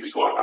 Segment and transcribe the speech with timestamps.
[0.00, 0.38] Big Swap.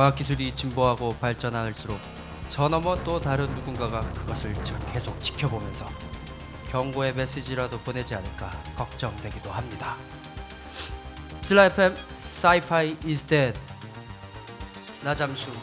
[0.00, 1.98] 과학기술이 진보하고 발전할수록
[2.48, 5.86] 저 너머 또 다른 누군가가 그것을 저- 계속 지켜보면서
[6.70, 9.96] 경고의 메시지라도 보내지 않을까 걱정되기도 합니다.
[11.42, 13.60] 슬라 FM Sci-Fi is Dead
[15.02, 15.60] 나잠수입니다.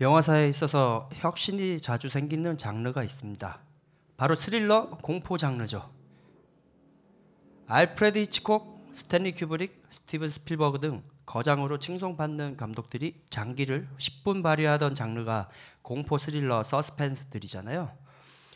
[0.00, 3.58] 영화사에 있어서 혁신이 자주 생기는 장르가 있습니다.
[4.16, 5.90] 바로 스릴러 공포 장르죠.
[7.66, 15.48] 알프레드 히치콕, 스탠리 큐브릭, 스티븐 스필버그 등 거장으로 칭송받는 감독들이 장기를 십분 발휘하던 장르가
[15.82, 17.90] 공포 스릴러 서스펜스들이잖아요.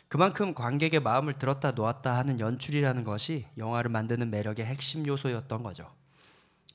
[0.07, 5.91] 그만큼 관객의 마음을 들었다 놓았다 하는 연출이라는 것이 영화를 만드는 매력의 핵심 요소였던 거죠.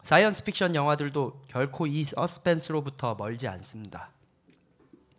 [0.02, 4.10] 사이언스 픽션 영화들도 결코 이 서스펜스로부터 멀지 않습니다.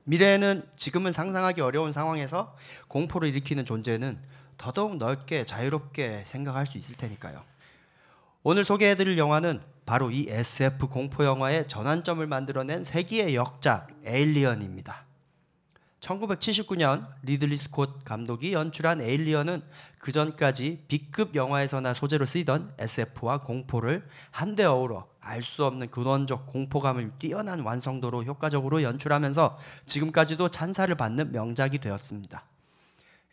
[0.05, 2.55] 미래에는 지금은 상상하기 어려운 상황에서
[2.87, 4.19] 공포를 일으키는 존재는
[4.57, 7.43] 더더욱 넓게 자유롭게 생각할 수 있을 테니까요.
[8.43, 15.08] 오늘 소개해드릴 영화는 바로 이 SF 공포 영화의 전환점을 만들어낸 세기의 역작 에일리언입니다.
[15.99, 19.61] 1979년 리들리 스콧 감독이 연출한 에일리언은
[19.99, 27.11] 그 전까지 B급 영화에서나 소재로 쓰이던 SF와 공포를 한데 어우러 알 수 없는 근원적 공포감을
[27.19, 32.43] 뛰어난 완성도로 효과적으로 연출하면서 지금까지도 찬사를 받는 명작이 되었습니다.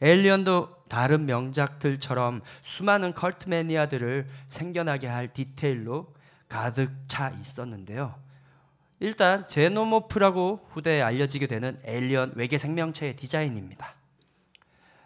[0.02, 6.12] 에일리언도 다른 명작들처럼 수많은 컬트 매니아들을 생겨나게 할 디테일로
[6.48, 8.25] 가득 차 있었는데요.
[8.98, 13.94] 일단 Xenomorph라고 후대에 알려지게 되는 에일리언 외계 생명체의 디자인입니다.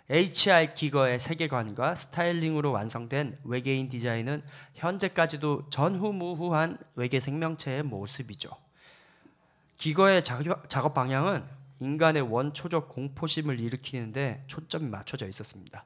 [0.08, 4.42] HR 기거의 세계관과 스타일링으로 완성된 외계인 디자인은
[4.75, 8.50] 현재까지도 전후무후한 외계 생명체의 모습이죠.
[9.76, 11.44] 기거의 작업 방향은
[11.78, 15.84] 인간의 원초적 공포심을 일으키는데 초점이 맞춰져 있었습니다.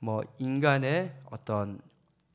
[0.00, 1.80] 뭐 인간의 어떤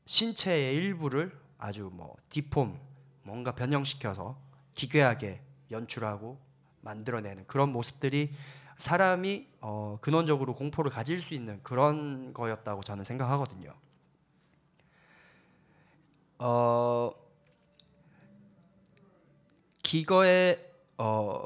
[0.06, 2.78] 신체의 일부를 아주 뭐 디폼
[3.22, 4.38] 뭔가 변형시켜서
[4.74, 5.40] 기괴하게
[5.70, 6.38] 연출하고
[6.80, 8.32] 만들어내는 그런 모습들이
[8.76, 13.72] 사람이 어, 근원적으로 공포를 가질 수 있는 그런 거였다고 저는 생각하거든요.
[16.38, 17.12] 어,
[19.82, 21.44] 기거의 어,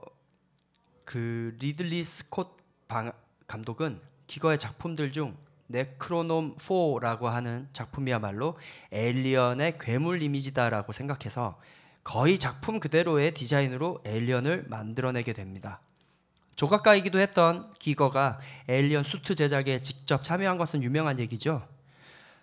[1.04, 2.56] 그 리들리 스콧
[2.88, 3.12] 방,
[3.46, 5.36] 감독은 기거의 작품들 중
[5.68, 8.58] 네크로놈 4라고 하는 작품이야말로
[8.90, 11.60] 에일리언의 괴물 이미지다라고 생각해서
[12.08, 15.82] 거의 작품 그대로의 디자인으로 에일리언을 만들어내게 됩니다.
[16.56, 21.68] 조각가이기도 했던 기거가 에일리언 수트 제작에 직접 참여한 것은 유명한 얘기죠.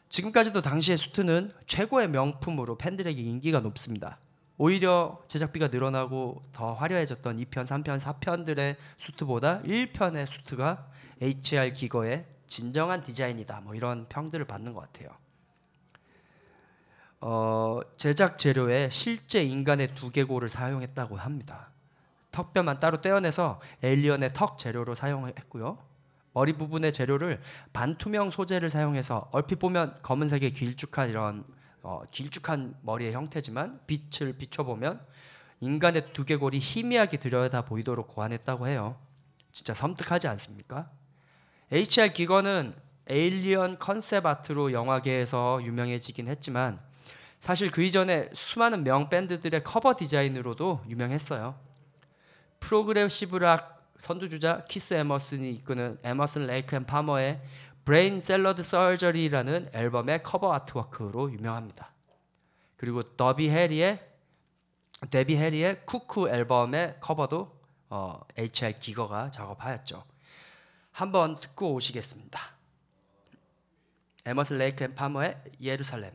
[0.09, 4.19] 지금까지도 당시의 수트는 최고의 명품으로 팬들에게 인기가 높습니다.
[4.59, 10.87] 오히려 제작비가 늘어나고 더 화려해졌던 2편, 3편, 4편들의 수트보다 1편의 수트가
[11.23, 13.61] HR 기거의 진정한 디자인이다.
[13.61, 15.24] 뭐 이런 평들을 받는 것 같아요.
[17.21, 21.69] 어, 제작 재료에 실제 인간의 두개골을 사용했다고 합니다.
[22.31, 25.77] 턱뼈만 따로 떼어내서 에일리언의 턱 재료로 사용했고요.
[26.33, 27.41] 머리 부분의 재료를
[27.71, 31.45] 반투명 소재를 사용해서 얼핏 보면 검은색의 길쭉한 이런
[31.81, 34.99] 어, 길쭉한 머리의 형태지만 빛을 비춰보면
[35.61, 38.97] 인간의 두개골이 희미하게 들여다 보이도록 고안했다고 해요.
[39.51, 40.89] 진짜 섬뜩하지 않습니까?
[41.71, 42.75] HR 기건은
[43.07, 46.81] 에일리언 concept art로 영화계에서 유명해지긴 했지만
[47.45, 51.55] 사실 그 이전에 수많은 명 밴드들의 커버 디자인으로도 유명했어요.
[52.59, 57.39] progressive rock 선두주자 키스 에머슨이 이끄는 에머슨 레이크 앤 파머의
[57.83, 61.91] Brain Salad Surgery라는 앨범의 커버 artwork로 유명합니다.
[62.77, 64.03] 그리고 더비 해리의
[65.11, 67.61] 데비 해리의 KooKoo 앨범의 커버도
[67.91, 70.03] 어, HR 기거가 작업하였죠.
[70.91, 72.39] 한번 듣고 오시겠습니다.
[74.25, 76.11] 에머슨 레이크 앤 파머의 예루살렘.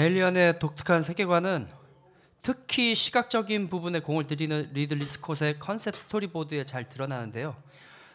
[0.00, 1.68] 에일리언의 독특한 세계관은
[2.40, 7.54] 특히 시각적인 부분에 공을 들이는 리들리 스콧의 컨셉 스토리보드에 잘 드러나는데요.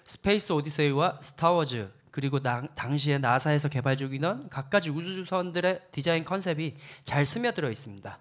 [0.04, 6.74] 스페이스 오디세이와 스타워즈 그리고 당, 당시에 나사에서 개발 중이던 각가지 우주선들의 디자인 컨셉이
[7.04, 8.18] 잘 스며들어 있습니다.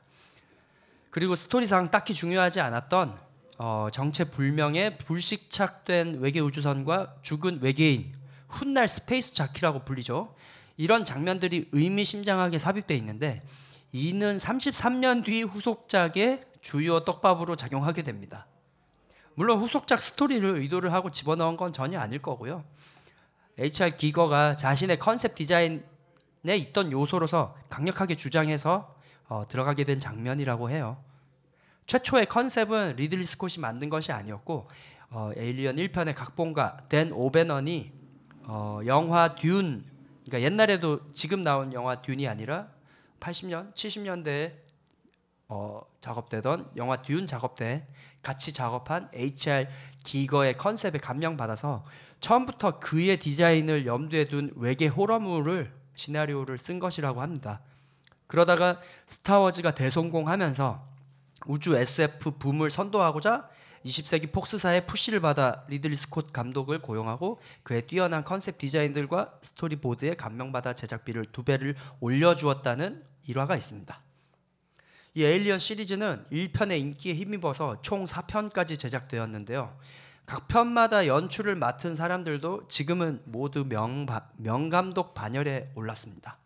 [1.09, 3.19] 그리고 스토리상 딱히 중요하지 않았던
[3.57, 8.13] 어, 정체 불명의 불시착된 외계 우주선과 죽은 외계인
[8.47, 10.35] 훗날 Space Jockey라고 불리죠.
[10.77, 13.43] 이런 장면들이 의미심장하게 삽입돼 있는데
[13.93, 18.47] 이는 33년 뒤 후속작의 주요 떡밥으로 작용하게 됩니다.
[19.35, 22.65] 물론 후속작 스토리를 의도를 하고 집어넣은 건 전혀 아닐 거고요.
[23.59, 23.97] H.R.
[23.97, 25.83] 기거가 자신의 컨셉 디자인에
[26.43, 28.95] 있던 요소로서 강력하게 주장해서
[29.29, 30.97] 어, 들어가게 된 장면이라고 해요.
[31.87, 34.69] 최초의 컨셉은 리들리 스콧이 만든 것이 아니었고
[35.11, 37.93] 어, 에일리언 1편의 각본가 댄 오베넌이
[38.45, 39.85] 어, 영화 듄
[40.25, 42.69] 그러니까 옛날에도 지금 나온 영화 듄이 아니라
[43.21, 44.53] 80년 70년대에
[45.49, 47.87] 어, 작업되던 영화 듄 작업 때
[48.23, 49.67] 같이 작업한 H.R.
[50.03, 51.85] 기거의 컨셉에 감명받아서
[52.21, 57.61] 처음부터 그의 디자인을 염두에 둔 외계 호러물을 시나리오를 쓴 것이라고 합니다.
[58.27, 60.94] 그러다가 스타워즈가 대성공하면서
[61.47, 63.49] 우주 SF 붐을 선도하고자
[63.85, 71.27] 20세기 폭스사의 push를 받아 리들리 스콧 감독을 고용하고 그의 뛰어난 컨셉 디자인들과 스토리보드에 감명받아 제작비를
[71.33, 74.01] 두 배를 올려주었다는 일화가 있습니다.
[75.17, 79.79] 이 에일리언 시리즈는 1편의 인기에 힘입어서 총 4편까지 제작되었는데요.
[80.27, 84.07] 각 편마다 연출을 맡은 사람들도 지금은 모두 명,
[84.39, 86.39] 명감독 반열에 올랐습니다.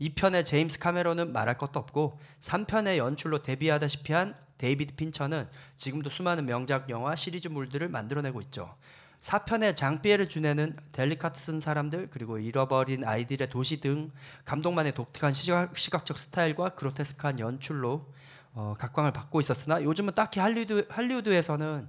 [0.00, 6.88] 2편의 제임스 카메론은 말할 것도 없고 3편의 연출로 데뷔하다시피 한 데이비드 핀처는 지금도 수많은 명작
[6.90, 8.74] 영화 시리즈물들을 만들어내고 있죠.
[9.20, 14.10] 4편의 장피에르 주네는 델리카트 쓴 사람들 그리고 잃어버린 아이들의 도시 등
[14.44, 18.06] 감독만의 독특한 시각, 시각적 스타일과 그로테스크한 연출로
[18.52, 21.88] 어, 각광을 받고 있었으나 요즘은 딱히 할리우드, 할리우드에서는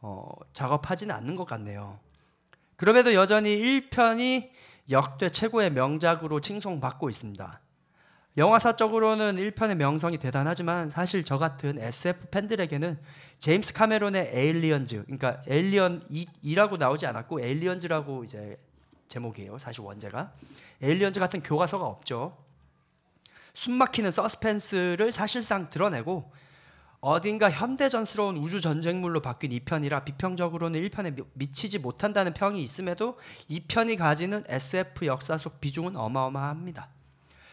[0.00, 1.98] 어, 작업하지는 않는 것 같네요.
[2.76, 4.50] 그럼에도 여전히 1편이
[4.90, 7.60] 역대 최고의 명작으로 칭송받고 있습니다.
[8.36, 12.98] 영화사적으로는 1편의 명성이 대단하지만 사실 저 같은 SF 팬들에게는
[13.40, 18.58] 제임스 카메론의 에일리언즈, 그러니까 에일리언 2라고 나오지 않았고 에일리언즈라고 이제
[19.08, 19.58] 제목이에요.
[19.58, 20.32] 사실 원제가
[20.80, 22.36] 에일리언즈 같은 교과서가 없죠.
[23.54, 26.30] 숨막히는 서스펜스를 사실상 들어내고
[27.00, 35.06] 어딘가 현대전스러운 우주 전쟁물로 바뀐 2편이라 비평적으로는 1편에 미치지 못한다는 평이 있음에도 2편이 가지는 SF
[35.06, 36.88] 역사 속 비중은 어마어마합니다.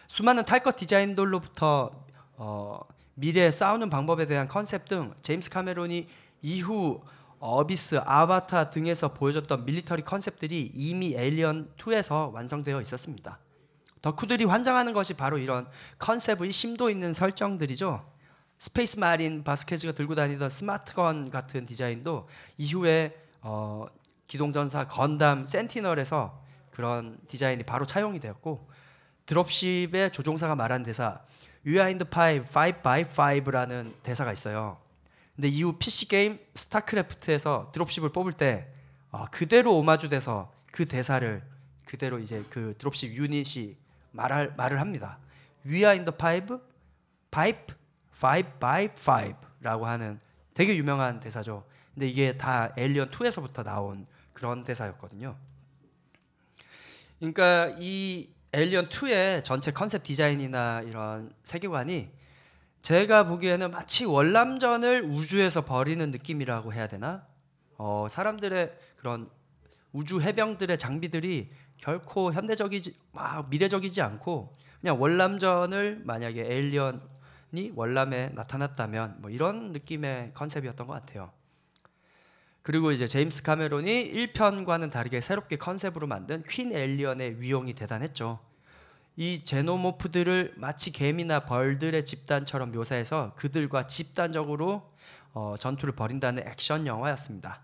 [0.07, 1.91] 수많은 탈것 디자인들로부터
[2.37, 2.79] 어,
[3.13, 6.07] 미래에 싸우는 방법에 대한 컨셉 등 제임스 카메론이
[6.41, 7.01] 이후
[7.39, 13.37] 어비스, 아바타 등에서 보여줬던 military 컨셉들이 이미 에일리언 2에서 완성되어 있었습니다.
[14.01, 15.67] 덕후들이 환장하는 것이 바로 이런
[15.99, 18.14] 컨셉의 심도 있는 설정들이죠.
[18.57, 23.85] Space Marine 바스케즈가 들고 다니던 smart gun 같은 디자인도 이후에 어,
[24.27, 26.41] 기동전사 건담 센티널에서
[26.71, 28.69] 그런 디자인이 바로 차용이 되었고
[29.25, 31.21] 드롭십의 조종사가 말한 대사
[31.67, 34.77] five by five라는 대사가 있어요.
[35.35, 38.67] 근데 이후 PC 게임 스타크래프트에서 드롭십을 뽑을 때
[39.11, 41.41] 어, 그대로 오마주돼서 그 대사를
[41.85, 43.75] 그대로 이제 그 드롭십 유닛이
[44.11, 45.19] 말할 말을 합니다.
[45.63, 46.57] The five,
[47.33, 47.75] five,
[48.15, 50.19] five by five라고 하는
[50.53, 51.65] 되게 유명한 대사죠.
[51.93, 55.35] 근데 이게 다 에일리언 2에서부터 나온 그런 대사였거든요.
[57.19, 62.09] 그러니까 이 에일리언 2의 전체 컨셉 디자인이나 이런 세계관이
[62.81, 67.25] 제가 보기에는 마치 월남전을 우주에서 벌이는 느낌이라고 해야 되나?
[67.77, 69.29] 어, 사람들의 그런
[69.91, 77.01] 우주 해병들의 장비들이 결코 현대적이지 막 미래적이지 않고 그냥 월남전을 만약에 에일리언
[77.51, 81.31] 이 월남에 나타났다면 뭐 이런 느낌의 컨셉이었던 것 같아요.
[82.61, 88.39] 그리고 이제 제임스 카메론이 1편과는 다르게 새롭게 컨셉으로 만든 Queen Alien의 위용이 대단했죠.
[89.17, 94.91] 이 Xenomorph들을 마치 개미나 벌들의 집단처럼 묘사해서 그들과 집단적으로
[95.33, 97.61] 어, 전투를 벌인다는 액션 영화였습니다.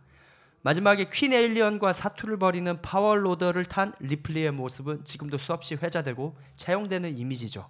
[0.61, 7.67] 마지막에 Queen Alien과 사투를 벌이는 Power Loader를 탄 리플리의 모습은 지금도 수없이 회자되고 차용되는 이미지죠.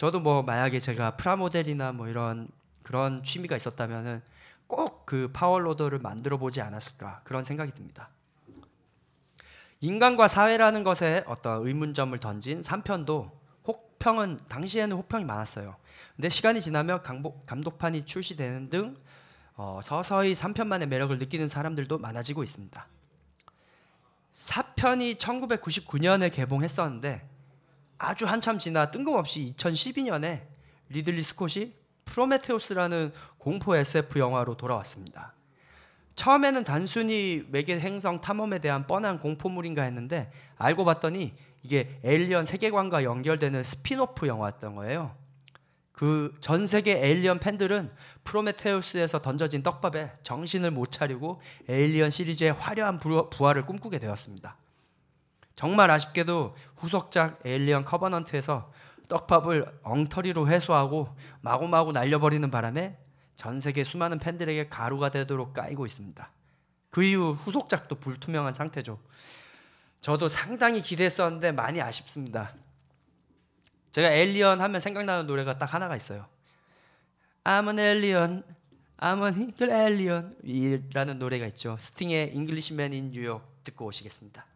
[0.00, 2.48] 저도 뭐 만약에 제가 프라모델이나 뭐 이런
[2.82, 4.22] 그런 취미가 있었다면은
[4.66, 8.08] 꼭 그 파워로더를 만들어 보지 않았을까 그런 생각이 듭니다.
[9.80, 13.30] 인간과 사회라는 것에 어떤 의문점을 던진 3편도
[13.66, 15.76] 혹평은 당시에는 혹평이 많았어요.
[16.16, 18.96] 근데 시간이 지나며 감독, 감독판이 출시되는 등
[19.54, 22.86] 어, 서서히 3편만의 매력을 느끼는 사람들도 많아지고 있습니다.
[24.32, 27.29] 4편이 1999년에 개봉했었는데
[28.02, 30.42] 아주 한참 지나 뜬금없이 2012년에
[30.88, 31.74] 리들리 스콧이
[32.06, 35.34] 프로메테우스라는 공포 SF 영화로 돌아왔습니다.
[36.16, 43.62] 처음에는 단순히 외계 행성 탐험에 대한 뻔한 공포물인가 했는데 알고 봤더니 이게 에일리언 세계관과 연결되는
[43.62, 45.14] 스피노프 영화였던 거예요.
[45.92, 47.90] 그 전 세계 에일리언 팬들은
[48.24, 54.56] 프로메테우스에서 던져진 떡밥에 정신을 못 차리고 에일리언 시리즈의 화려한 부- 부활을 꿈꾸게 되었습니다.
[55.60, 58.72] 정말 아쉽게도 후속작 에일리언 커버넌트에서
[59.10, 62.96] 떡밥을 엉터리로 회수하고 마구마구 날려버리는 바람에
[63.36, 66.32] 전 세계 수많은 팬들에게 가루가 되도록 까이고 있습니다.
[66.88, 68.98] 그 이후 후속작도 불투명한 상태죠.
[70.00, 72.54] 저도 상당히 기대했었는데 많이 아쉽습니다.
[73.92, 76.26] 제가 에일리언 하면 생각나는 노래가 딱 하나가 있어요.
[77.44, 78.44] I'm an alien,
[78.96, 81.76] I'm an alien 이라는 노래가 있죠.
[81.78, 84.46] 스팅의 Englishman in New York 듣고 오시겠습니다.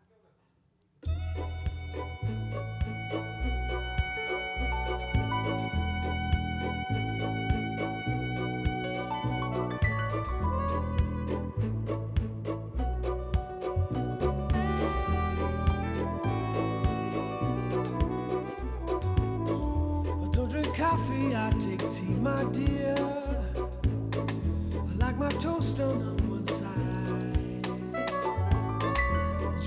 [21.58, 22.94] Take tea, my dear.
[24.76, 27.66] I like my toast done on one side.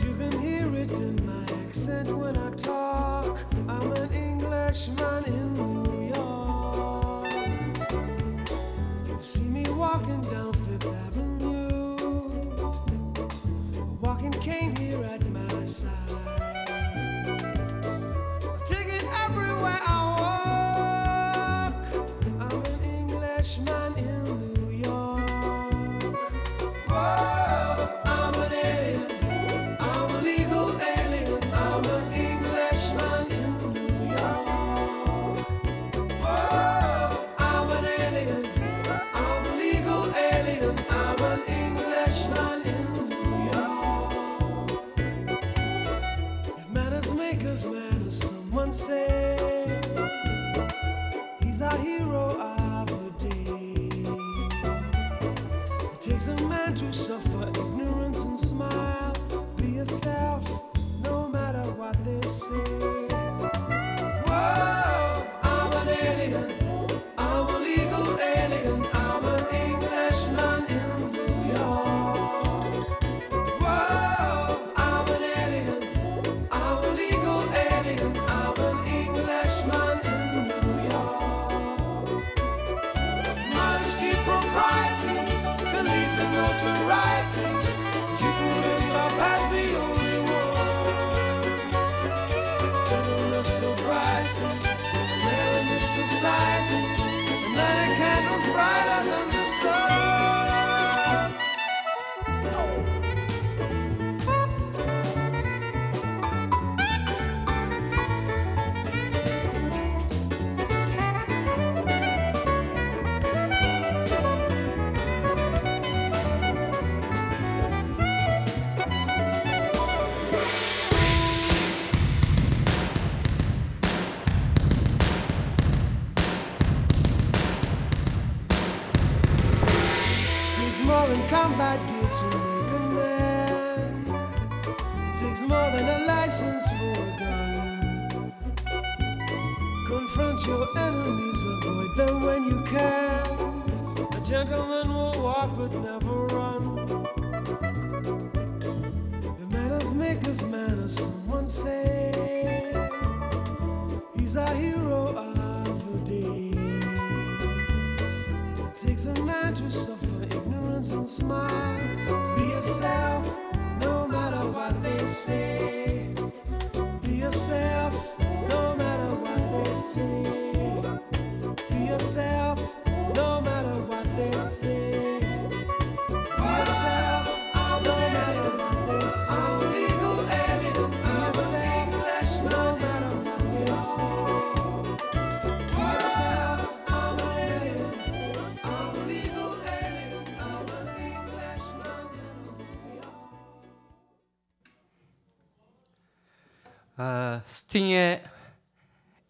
[0.04, 3.39] You can hear it in my accent when I talk.
[3.67, 7.34] I'm an Englishman in New York.
[9.08, 11.95] You see me walking down Fifth Avenue,
[13.78, 16.07] a walking cane here at my side.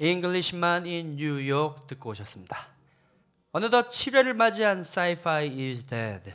[0.08, 2.68] Englishman in New York 듣고 오셨습니다.
[3.52, 6.34] 어느덧 7회를 맞이한 Sci-Fi is Dead.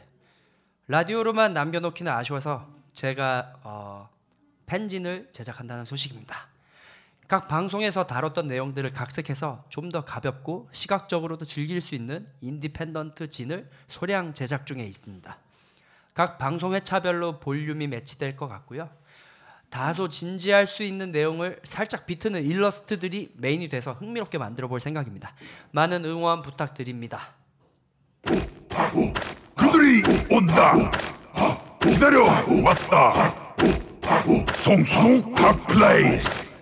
[0.88, 4.08] 라디오로만 남겨놓기는 아쉬워서 제가 어,
[4.66, 6.48] fanzine을 제작한다는 소식입니다.
[7.28, 14.34] 각 방송에서 다뤘던 내용들을 각색해서 좀 더 가볍고 시각적으로도 즐길 수 있는 independent zine을 소량
[14.34, 15.38] 제작 중에 있습니다.
[16.12, 18.90] 각 방송 회차별로 볼륨이 매치될 것 같고요.
[19.72, 25.34] 다소 진지할 수 있는 내용을 살짝 비트는 일러스트들이 메인이 돼서 흥미롭게 만들어 볼 생각입니다.
[25.70, 27.30] 많은 응원 부탁드립니다.
[29.56, 30.74] 그들이 온다.
[31.80, 32.24] 기다려
[32.62, 33.54] 왔다.
[34.52, 36.52] 성수동 hot place.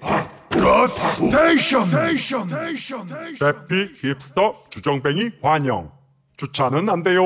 [0.51, 2.49] 러스 스테이션.
[3.40, 5.90] 대피 힙스터 주정뱅이 환영.
[6.37, 7.25] 주차는 안 돼요.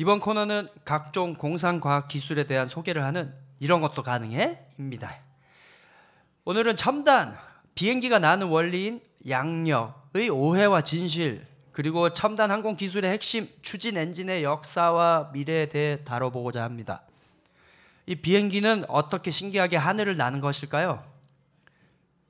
[0.00, 5.16] 이번 코너는 각종 공상과학 기술에 대한 소개를 하는 이런 것도 가능해?입니다.
[6.44, 7.36] 오늘은 첨단
[7.74, 15.66] 비행기가 나는 원리인 양력의 오해와 진실 그리고 첨단 항공 기술의 핵심 추진 엔진의 역사와 미래에
[15.66, 17.02] 대해 다뤄보고자 합니다.
[18.06, 21.04] 이 비행기는 어떻게 신기하게 하늘을 나는 것일까요?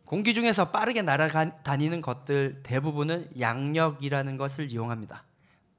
[0.04, 5.22] 공기 중에서 빠르게 날아다니는 것들 대부분은 양력이라는 것을 이용합니다.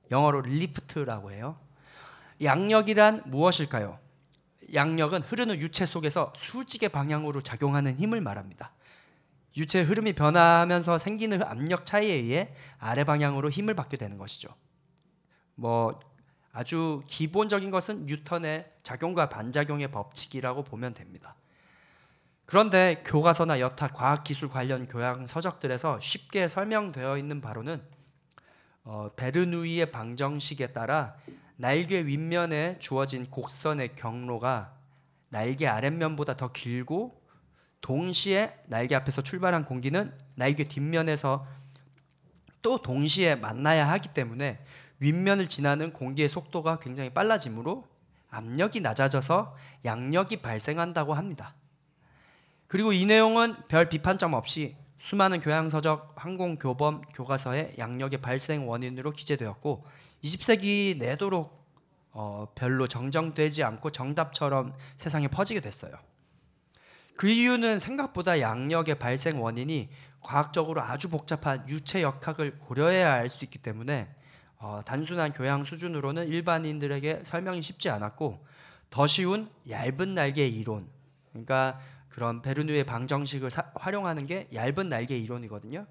[0.10, 1.58] 영어로 lift라고 해요.
[2.42, 4.00] 양력이란 무엇일까요?
[4.74, 8.72] 양력은 흐르는 유체 속에서 수직의 방향으로 작용하는 힘을 말합니다.
[9.58, 14.50] 유체 흐름이 변화하면서 생기는 압력 차이에 의해 아래 방향으로 힘을 받게 되는 것이죠.
[15.56, 16.00] 뭐
[16.54, 21.36] 아주 기본적인 것은 뉴턴의 작용과 반작용의 법칙이라고 보면 됩니다.
[22.46, 27.82] 그런데 교과서나 여타 과학기술 관련 교양 서적들에서 쉽게 설명되어 있는 바로는
[28.84, 31.16] 어, 베르누이의 방정식에 따라
[31.58, 34.74] 날개 윗면에 주어진 곡선의 경로가
[35.30, 37.22] 날개 아랫면보다 더 길고
[37.82, 41.48] 동시에 날개 앞에서 출발한 공기는 날개 뒷면에서
[42.62, 44.60] 또 동시에 만나야 하기 때문에
[45.00, 47.88] 윗면을 지나는 공기의 속도가 굉장히 빨라지므로
[48.30, 51.56] 압력이 낮아져서 양력이 발생한다고 합니다.
[52.68, 59.84] 그리고 이 내용은 별 비판점 없이 수많은 교양서적, 항공교범 교과서에 양력의 발생 원인으로 기재되었고
[60.24, 61.60] 20세기 내도록
[62.12, 65.94] 어, 별로 정정되지 않고 정답처럼 세상에 퍼지게 됐어요.
[67.16, 69.90] 그 이유는 생각보다 양력의 발생 원인이
[70.22, 74.08] 과학적으로 아주 복잡한 유체 역학을 고려해야 알 수 있기 때문에
[74.60, 78.46] 어, 단순한 교양 수준으로는 일반인들에게 설명이 쉽지 않았고
[78.92, 80.88] 더 쉬운 얇은 날개의 이론,
[81.32, 81.80] 그러니까
[82.12, 85.88] 그런 베르누의 방정식을 사, 활용하는 게 얇은 날개 이론이거든요.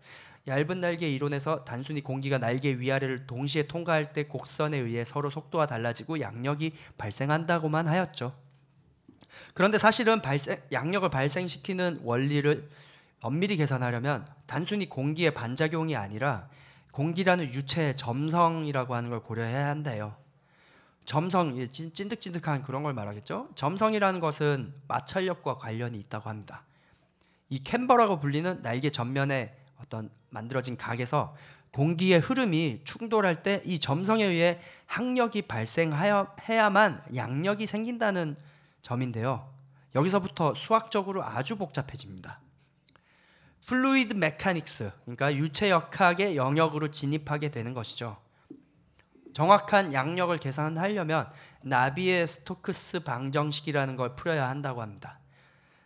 [0.47, 6.21] 얇은 날개 이론에서 단순히 공기가 날개 위아래를 동시에 통과할 때 곡선에 의해 서로 속도가 달라지고
[6.21, 8.35] 양력이 발생한다고만 하였죠.
[9.55, 12.69] 그런데 사실은 발생, 양력을 발생시키는 원리를
[13.21, 16.49] 엄밀히 계산하려면 단순히 공기의 반작용이 아니라
[16.93, 20.20] 공기라는 유체의 점성이라고 하는 걸 고려해야 한대요.
[21.05, 23.49] 점성, 찐득찐득한 그런 걸 말하겠죠.
[23.55, 26.63] 점성이라는 것은 마찰력과 관련이 있다고 합니다.
[27.49, 31.35] 이 camber라고 불리는 날개 전면에 어떤 만들어진 각에서
[31.73, 38.37] 공기의 흐름이 충돌할 때 이 점성에 의해 항력이 발생해야만 양력이 생긴다는
[38.83, 39.49] 점인데요.
[39.95, 42.41] 여기서부터 수학적으로 아주 복잡해집니다.
[43.67, 48.17] fluid mechanics, 그러니까 유체 역학의 영역으로 진입하게 되는 것이죠.
[49.33, 51.31] 정확한 양력을 계산하려면
[51.63, 55.19] 나비에 스토크스 방정식이라는 걸 풀어야 한다고 합니다.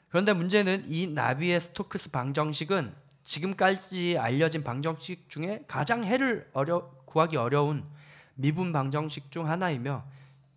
[0.08, 7.84] 그런데 문제는 이 나비의 스토크스 방정식은 지금까지 알려진 방정식 중에 가장 해를 어려, 구하기 어려운
[8.34, 10.04] 미분 방정식 중 하나이며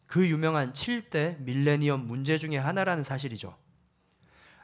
[0.06, 3.56] 그 유명한 7대 밀레니엄 문제 중에 하나라는 사실이죠.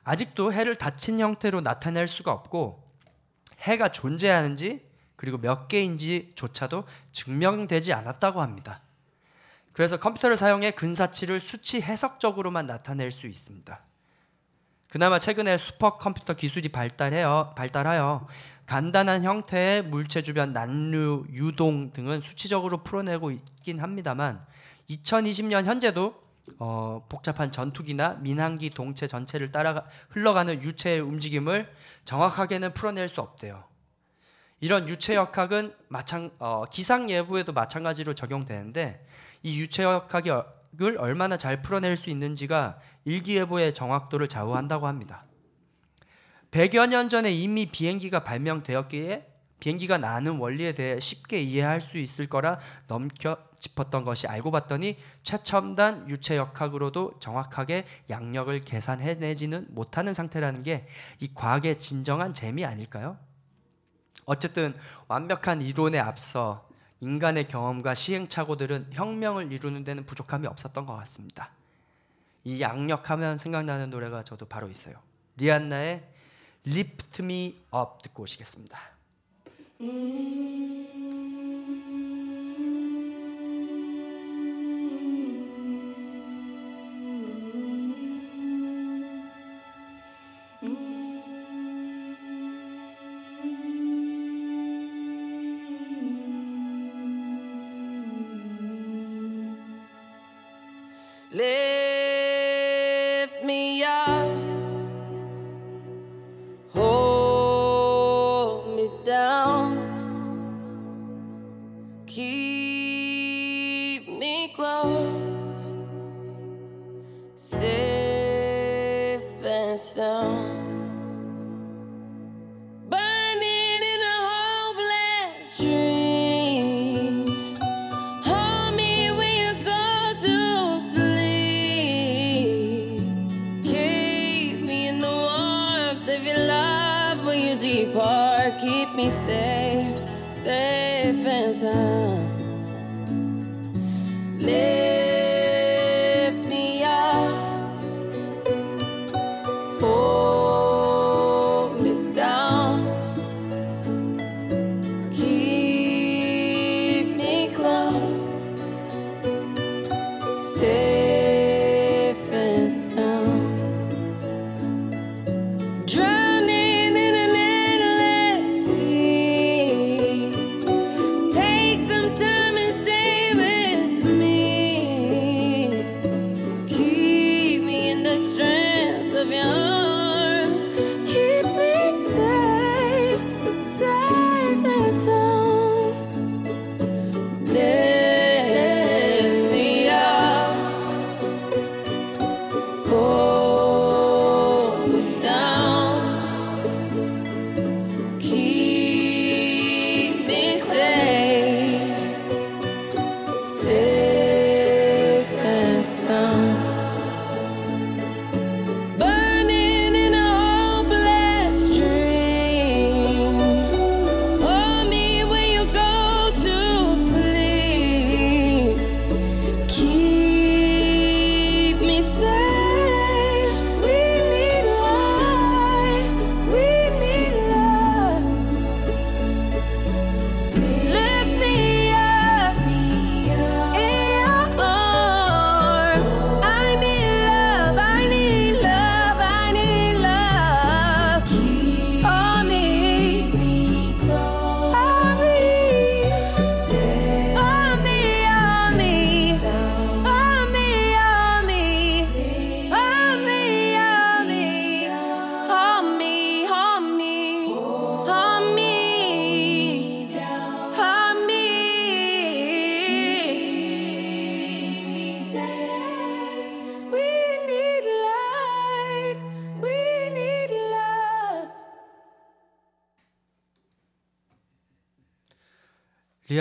[0.03, 2.83] 아직도 해를 닫힌 형태로 나타낼 수가 없고
[3.59, 4.85] 해가 존재하는지
[5.23, 6.83] 그리고 몇 개인지조차도
[7.13, 8.81] 증명되지 않았다고 합니다.
[9.71, 13.79] 그래서 컴퓨터를 사용해 근사치를 수치 해석적으로만 나타낼 수 있습니다.
[14.89, 18.27] 그나마 최근에 슈퍼컴퓨터 기술이 발달해요, 발달하여
[18.65, 24.45] 간단한 형태의 물체 주변 난류, 유동 등은 수치적으로 풀어내고 있긴 합니다만
[24.89, 26.21] 2020년 현재도
[26.59, 33.71] 어, 복잡한 전투기나 민항기 동체 전체를 따라 흘러가는 유체의 움직임을 정확하게는 풀어낼 수 없대요.
[34.59, 39.05] 이런 유체 역학은 마찬 어, 기상 예보에도 마찬가지로 적용되는데
[39.43, 45.25] 이 유체 역학을 얼마나 잘 풀어낼 수 있는지가 일기예보의 정확도를 좌우한다고 합니다.
[46.51, 49.27] 100여 년 전에 이미 비행기가 발명되었기에
[49.59, 56.09] 비행기가 나는 원리에 대해 쉽게 이해할 수 있을 거라 넘겨 짚었던 것이 알고 봤더니 최첨단
[56.09, 60.85] 유체 역학으로도 정확하게 양력을 계산해내지는 못하는 상태라는 게
[61.21, 63.17] 이 과학의 진정한 재미 아닐까요?
[64.25, 64.75] 어쨌든
[65.07, 66.67] 완벽한 이론에 앞서
[67.01, 71.49] 인간의 경험과 시행착오들은 혁명을 이루는 데는 부족함이 없었던 것 같습니다.
[72.45, 74.95] 이 양력하면 생각나는 노래가 저도 바로 있어요.
[75.37, 76.03] 리안나의
[76.65, 78.79] Lift Me Up 듣고 오시겠습니다.
[79.81, 81.42] Lift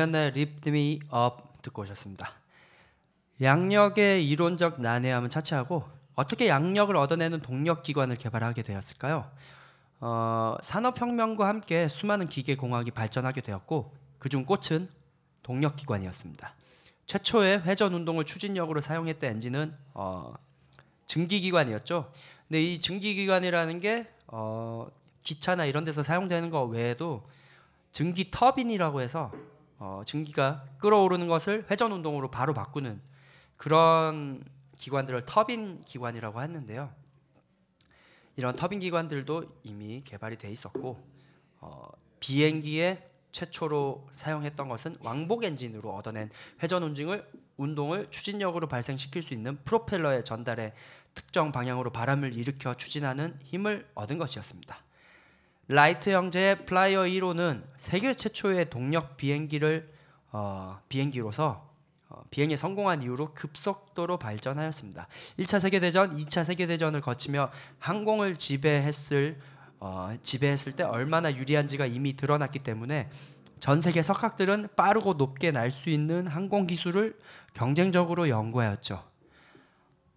[0.02, 0.98] 리안나의 Lift
[1.62, 2.32] 듣고 오셨습니다.
[3.40, 5.84] 양력의 이론적 난해함은 차치하고
[6.14, 9.30] 어떻게 양력을 얻어내는 동력 기관을 개발하게 되었을까요?
[10.00, 14.88] 어, 산업혁명과 함께 수많은 기계 공학이 발전하게 되었고 그중 꽃은
[15.42, 16.54] 동력 기관이었습니다.
[17.06, 20.34] 최초의 회전 운동을 추진력으로 사용했던 엔진은 어,
[21.06, 22.12] 증기기관이었죠.
[22.48, 24.88] 근데 이 증기기관이라는 게 어,
[25.22, 27.22] 기차나 이런 데서 사용되는 거 외에도
[27.92, 29.30] 증기 터빈이라고 해서
[29.84, 33.00] 어, 증기가 끓어오르는 것을 회전 운동으로 바로 바꾸는
[33.56, 34.44] 그런
[34.78, 36.94] 기관들을 터빈 기관이라고 했는데요.
[38.36, 41.04] 이런 터빈 기관들도 이미 개발이 돼 있었고
[41.60, 41.88] 어,
[42.20, 46.30] 비행기에 최초로 사용했던 것은 왕복 엔진으로 얻어낸
[46.62, 50.74] 회전 운동을 운동을 추진력으로 발생시킬 수 있는 프로펠러의 전달에
[51.12, 54.76] 특정 방향으로 바람을 일으켜 추진하는 힘을 얻은 것이었습니다.
[55.72, 59.90] 라이트 형제의 플라이어 1호는 세계 최초의 동력 비행기를
[60.30, 61.66] 어, 비행기로서
[62.10, 65.08] 어, 비행에 성공한 이후로 급속도로 발전하였습니다.
[65.38, 69.40] 1차 세계 대전, 2차 세계 대전을 거치며 항공을 지배했을
[69.80, 73.08] 어, 지배했을 때 얼마나 유리한지가 이미 드러났기 때문에
[73.58, 77.18] 전 세계 석학들은 빠르고 높게 날 수 있는 항공 기술을
[77.54, 79.02] 경쟁적으로 연구하였죠.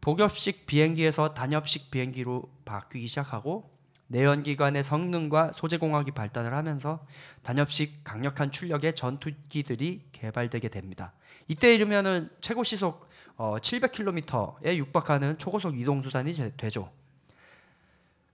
[0.02, 3.75] 복엽식 비행기에서 단엽식 비행기로 바뀌기 시작하고
[4.08, 7.06] 내연기관의 성능과 소재 공학이 발달을 하면서
[7.44, 11.14] 단엽식 강력한 출력의 전투기들이 개발되게 됩니다.
[11.48, 16.92] 이때 이르면은 최고 시속 어, 700km에 육박하는 초고속 이동 수단이 제- 되죠.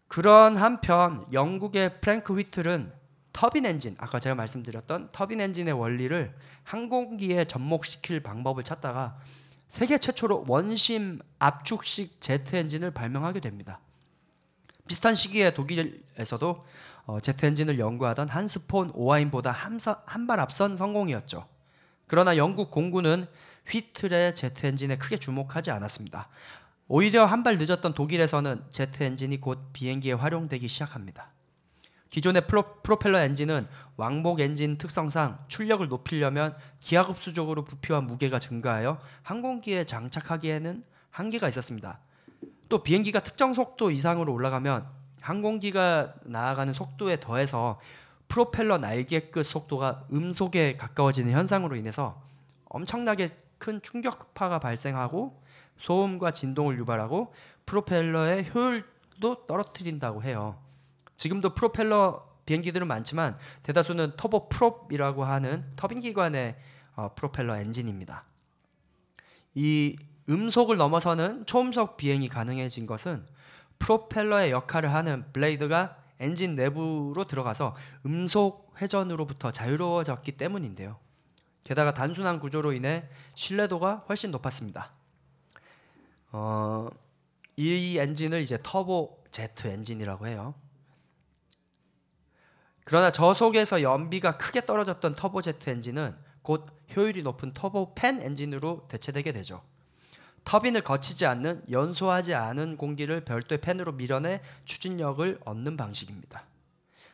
[0.07, 2.91] 그런 한편 영국의 프랭크 휘틀은
[3.33, 9.17] 터빈 엔진 아까 제가 말씀드렸던 터빈 엔진의 원리를 항공기에 접목시킬 방법을 찾다가
[9.69, 13.79] 세계 최초로 원심 압축식 제트 엔진을 발명하게 됩니다.
[14.87, 16.65] 비슷한 시기에 독일에서도
[17.05, 21.47] 어, 제트 엔진을 연구하던 한스 폰 오하인보다 한 발 앞선 성공이었죠.
[22.07, 23.25] 그러나 영국 공군은
[23.67, 26.27] 휘틀의 제트 엔진에 크게 주목하지 않았습니다.
[26.87, 31.31] 오히려 한 발 늦었던 독일에서는 제트 엔진이 곧 비행기에 활용되기 시작합니다.
[32.09, 40.83] 기존의 프로, 프로펠러 엔진은 왕복 엔진 특성상 출력을 높이려면 기하급수적으로 부피와 무게가 증가하여 항공기에 장착하기에는
[41.11, 41.99] 한계가 있었습니다.
[42.71, 44.87] 또 비행기가 특정 속도 이상으로 올라가면
[45.19, 47.81] 항공기가 나아가는 속도에 더해서
[48.29, 52.23] 프로펠러 날개 끝 속도가 음속에 가까워지는 현상으로 인해서
[52.69, 55.43] 엄청나게 큰 충격파가 발생하고
[55.79, 57.33] 소음과 진동을 유발하고
[57.65, 60.57] 프로펠러의 효율도 떨어뜨린다고 해요.
[61.17, 66.55] 지금도 프로펠러 비행기들은 많지만 대다수는 터보 프롭이라고 하는 터빈 기관의
[66.95, 68.23] 어, 프로펠러 엔진입니다.
[69.55, 69.97] 이
[70.29, 73.25] 음속을 넘어서는 초음속 비행이 가능해진 것은
[73.79, 80.97] 프로펠러의 역할을 하는 블레이드가 엔진 내부로 들어가서 음속 회전으로부터 자유로워졌기 때문인데요.
[81.63, 84.91] 게다가 단순한 구조로 인해 신뢰도가 훨씬 높았습니다.
[86.31, 86.89] 어,
[87.57, 90.53] 이 엔진을 이제 터보 제트 엔진이라고 해요.
[92.83, 99.31] 그러나 저속에서 연비가 크게 떨어졌던 터보 제트 엔진은 곧 효율이 높은 터보 팬 엔진으로 대체되게
[99.31, 99.63] 되죠.
[100.43, 106.43] 터빈을 거치지 않는 연소하지 않은 공기를 별도의 팬으로 밀어내 추진력을 얻는 방식입니다.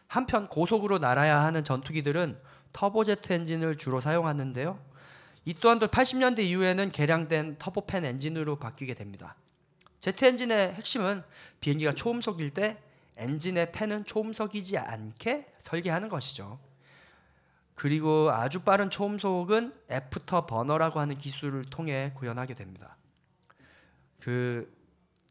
[0.08, 2.38] 한편 고속으로 날아야 하는 전투기들은
[2.74, 4.80] 터보제트 엔진을 주로 사용하는데요.
[5.46, 9.36] 이 또한도 80년대 이후에는 개량된 터보팬 엔진으로 바뀌게 됩니다.
[10.00, 11.24] 제트 엔진의 핵심은
[11.60, 12.78] 비행기가 초음속일 때
[13.16, 16.60] 엔진의 팬은 초음속이지 않게 설계하는 것이죠.
[17.76, 22.97] 그리고 아주 빠른 초음속은 애프터 버너라고 하는 기술을 통해 구현하게 됩니다.
[24.28, 24.70] 그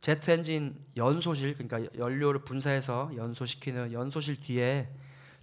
[0.00, 4.88] 제트 엔진 연소실 그러니까 연료를 분사해서 연소시키는 연소실 뒤에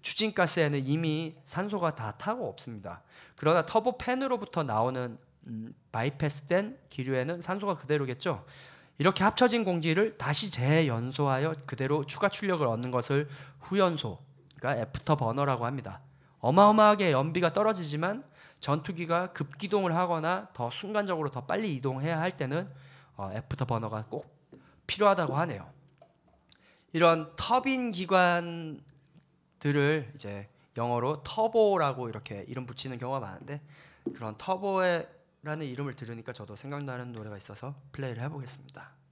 [0.01, 3.03] 추진가스에는 이미 산소가 다 타고 없습니다.
[3.35, 8.43] 그러나 터보 팬으로부터 나오는 음, 바이패스된 기류에는 산소가 그대로겠죠.
[8.97, 13.29] 이렇게 합쳐진 공기를 다시 재연소하여 그대로 추가 출력을 얻는 것을
[13.59, 14.17] 후연소,
[14.55, 16.01] 그러니까 애프터 버너라고 합니다.
[16.39, 18.23] 어마어마하게 연비가 떨어지지만
[18.61, 22.81] 전투기가 급기동을 하거나 더 순간적으로 더 빨리 이동해야 할 때는 어,
[23.19, 24.25] 애프터 버너가 꼭
[24.87, 25.71] 필요하다고 하네요.
[26.91, 28.83] 이런 터빈 기관들을
[30.15, 33.61] 이제 영어로 터보라고 이렇게 이름 붙이는 경우가 많은데
[34.13, 39.02] 그런 터보라는 이름을 들으니까 저도 생각나는 노래가 있어서 플레이를 해보겠습니다.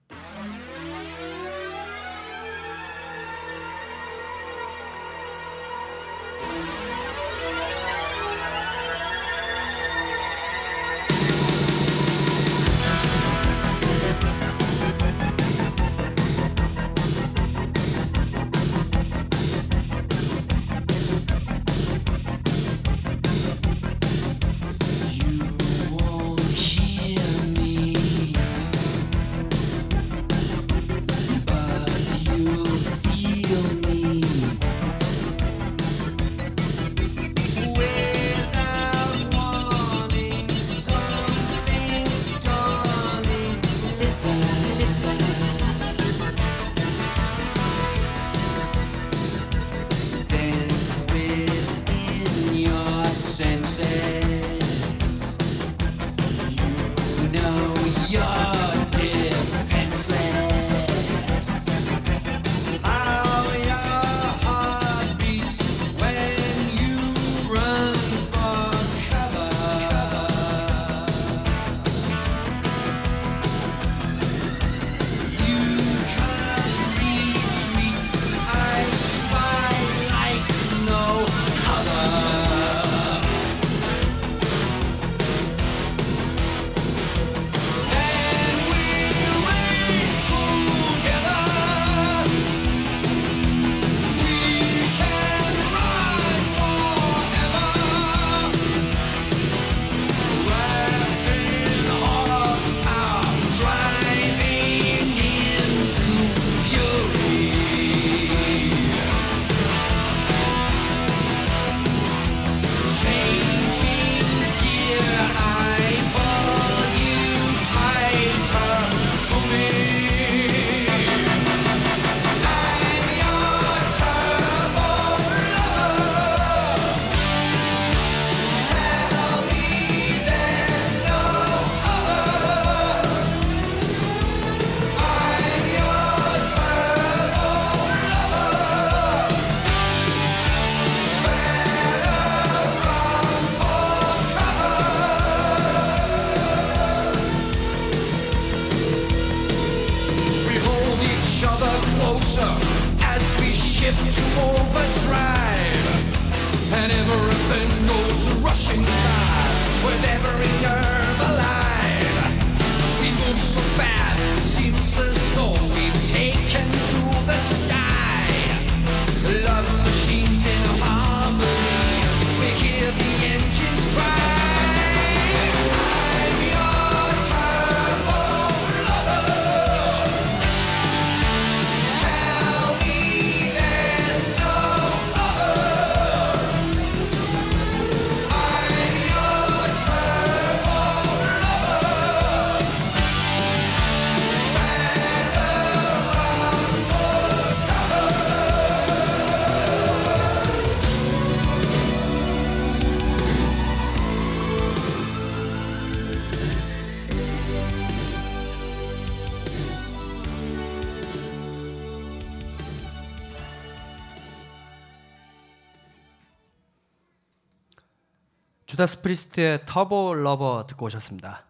[218.81, 221.45] 주다스 프리스트의 Turbo Lover 듣고 오셨습니다.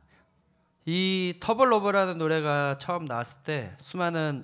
[0.86, 4.44] 이 Turbo Lover라는 노래가 처음 나왔을 때 수많은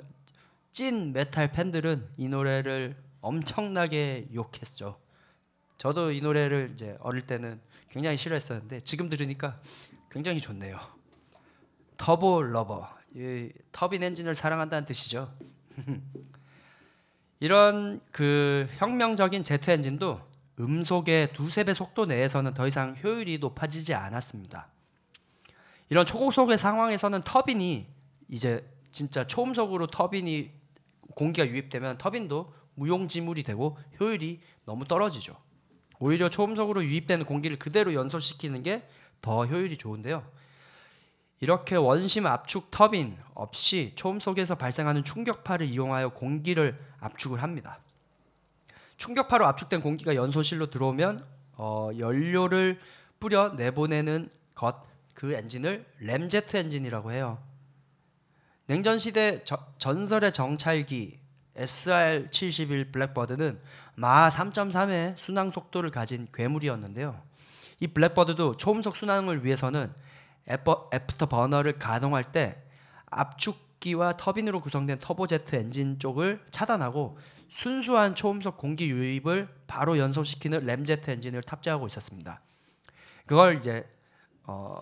[0.72, 4.98] 찐 메탈 팬들은 이 노래를 엄청나게 욕했죠.
[5.78, 7.60] 저도 이 노래를 이제 어릴 때는
[7.90, 9.60] 굉장히 싫어했었는데 지금 들으니까
[10.10, 10.80] 굉장히 좋네요.
[11.98, 15.34] Turbo Lover, 이 터빈 엔진을 사랑한다는 뜻이죠.
[17.42, 20.22] 이런 그 혁명적인 제트 엔진도
[20.60, 24.68] 음속의 두세 배 속도 내에서는 더 이상 효율이 높아지지 않았습니다.
[25.90, 27.88] 이런 초고속의 상황에서는 터빈이
[28.30, 30.52] 이제 진짜 초음속으로 터빈이
[31.16, 35.36] 공기가 유입되면 터빈도 무용지물이 되고 효율이 너무 떨어지죠.
[36.00, 38.88] 오히려 초음속으로 유입되는 공기를 그대로 연소시키는 게
[39.22, 40.26] 더 효율이 좋은데요.
[41.40, 47.80] 이렇게 원심 압축 터빈 없이 초음속에서 발생하는 충격파를 이용하여 공기를 압축을 합니다.
[48.98, 51.26] 충격파로 압축된 공기가 연소실로 들어오면
[51.56, 52.80] 어, 연료를
[53.20, 54.86] 뿌려 내보내는 것
[55.18, 57.40] 그 엔진을 램제트 엔진이라고 해요.
[58.68, 61.20] 냉전 시대 저- 전설의 정찰기
[61.56, 63.60] SR-71 블랙버드는
[63.96, 67.20] 마하 3.3의 순항 속도를 가진 괴물이었는데요.
[67.80, 69.92] 이 블랙버드도 초음속 순항을 위해서는
[70.50, 72.62] 애버- 애프터 버너를 가동할 때
[73.08, 77.18] 압축기와 터빈으로 구성된 터보제트 엔진 쪽을 차단하고
[77.50, 82.42] 순수한 초음속 공기 유입을 바로 연소시키는 램제트 엔진을 탑재하고 있었습니다.
[83.26, 83.88] 그걸 이제
[84.44, 84.82] 어,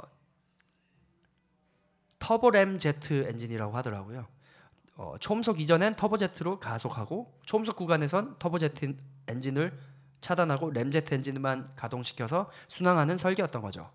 [2.20, 4.28] 터보램 제트 엔진이라고 하더라고요.
[4.98, 8.96] 어, 초음속 이전엔 터보제트로 가속하고 초음속 구간에선 터보제트
[9.28, 9.78] 엔진을
[10.22, 13.92] 차단하고 램제트 엔진만 가동시켜서 순항하는 설계였던 거죠.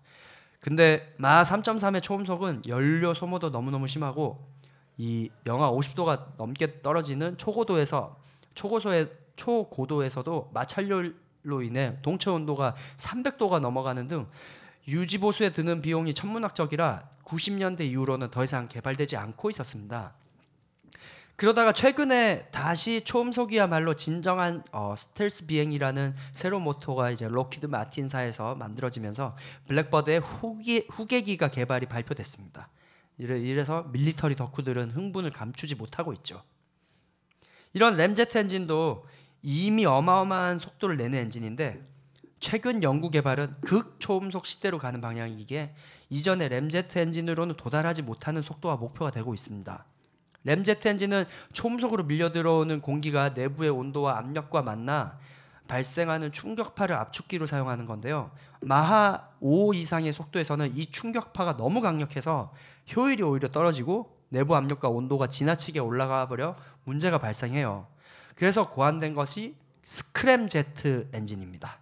[0.59, 4.47] 근데 마하 3.3의 초음속은 연료 소모도 너무너무 심하고
[4.97, 8.21] 이 영하 50도가 넘게 떨어지는 초고도에서
[8.55, 14.27] 초고속의 초고도에서도 마찰열로 인해 동체 온도가 300도가 넘어가는 등
[14.87, 20.13] 유지 보수에 드는 비용이 천문학적이라 90년대 이후로는 더 이상 개발되지 않고 있었습니다.
[21.41, 29.35] 그러다가 최근에 다시 초음속이야말로 진정한 어, 스텔스 비행이라는 새로운 모토가 이제 록히드 마틴사에서 만들어지면서
[29.67, 32.69] 블랙버드의 후기, 후계기가 개발이 발표됐습니다.
[33.17, 36.43] 이래, 이래서 military 덕후들은 흥분을 감추지 못하고 있죠.
[37.73, 39.05] 이런 램제트 엔진도
[39.41, 41.87] 이미 어마어마한 속도를 내는 엔진인데
[42.39, 45.75] 최근 연구 개발은 극초음속 시대로 가는 방향이기에
[46.09, 49.85] 이전의 램제트 엔진으로는 도달하지 못하는 속도와 목표가 되고 있습니다.
[50.43, 55.19] 램제트 엔진은 초음속으로 밀려 들어오는 공기가 내부의 온도와 압력과 만나
[55.67, 58.31] 발생하는 충격파를 압축기로 사용하는 건데요.
[58.59, 62.53] 마하 5 이상의 속도에서는 이 충격파가 너무 강력해서
[62.93, 66.55] 효율이 오히려 떨어지고 내부 압력과 온도가 지나치게 올라가 버려
[66.85, 67.85] 문제가 발생해요.
[68.35, 71.79] 그래서 고안된 것이 스크램 제트 엔진입니다.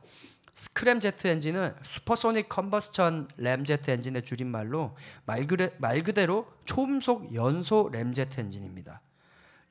[0.53, 4.95] 스크램 제트 엔진은 supersonic combustion ramjet 엔진의 줄임말로
[5.25, 8.99] 말, 그래, 말 그대로 초음속 연소 램 제트 엔진입니다.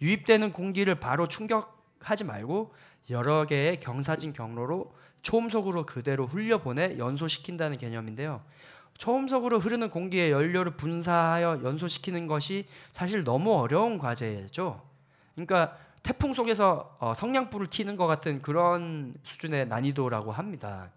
[0.01, 2.73] 유입되는 공기를 바로 충격하지 말고
[3.11, 8.43] 여러 개의 경사진 경로로 초음속으로 그대로 흘려보내 연소시킨다는 개념인데요.
[8.99, 14.83] 초음속으로 흐르는 공기에 연료를 분사하여 연소시키는 것이 사실 너무 어려운 과제죠.
[15.35, 20.91] 그러니까 태풍 속에서 어, 성냥불을 켜는 것 같은 그런 수준의 난이도라고 합니다.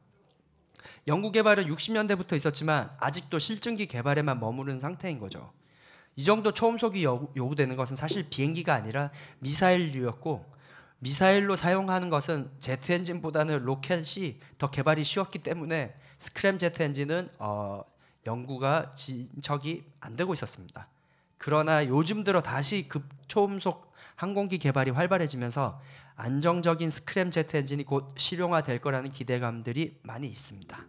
[1.08, 5.52] 연구 개발은 60년대부터 있었지만 아직도 실증기 개발에만 머무른 상태인 거죠.
[6.16, 10.52] 이 정도 초음속이 요- 요구되는 것은 사실 비행기가 아니라 미사일류였고
[11.00, 17.84] 미사일로 사용하는 것은 제트 엔진보다는 로켓이 더 개발이 쉬웠기 때문에 스크램 제트 엔진은 어,
[18.26, 20.88] 연구가 진척이 안 되고 있었습니다.
[21.38, 25.82] 그러나 요즘 들어 다시 극초음속 항공기 개발이 활발해지면서
[26.16, 30.86] 안정적인 스크램 제트 엔진이 곧 실용화될 거라는 기대감들이 많이 있습니다.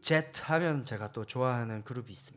[0.00, 2.35] 제트 하면 제가 또 좋아하는 그룹이 있습니다.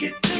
[0.00, 0.39] get down.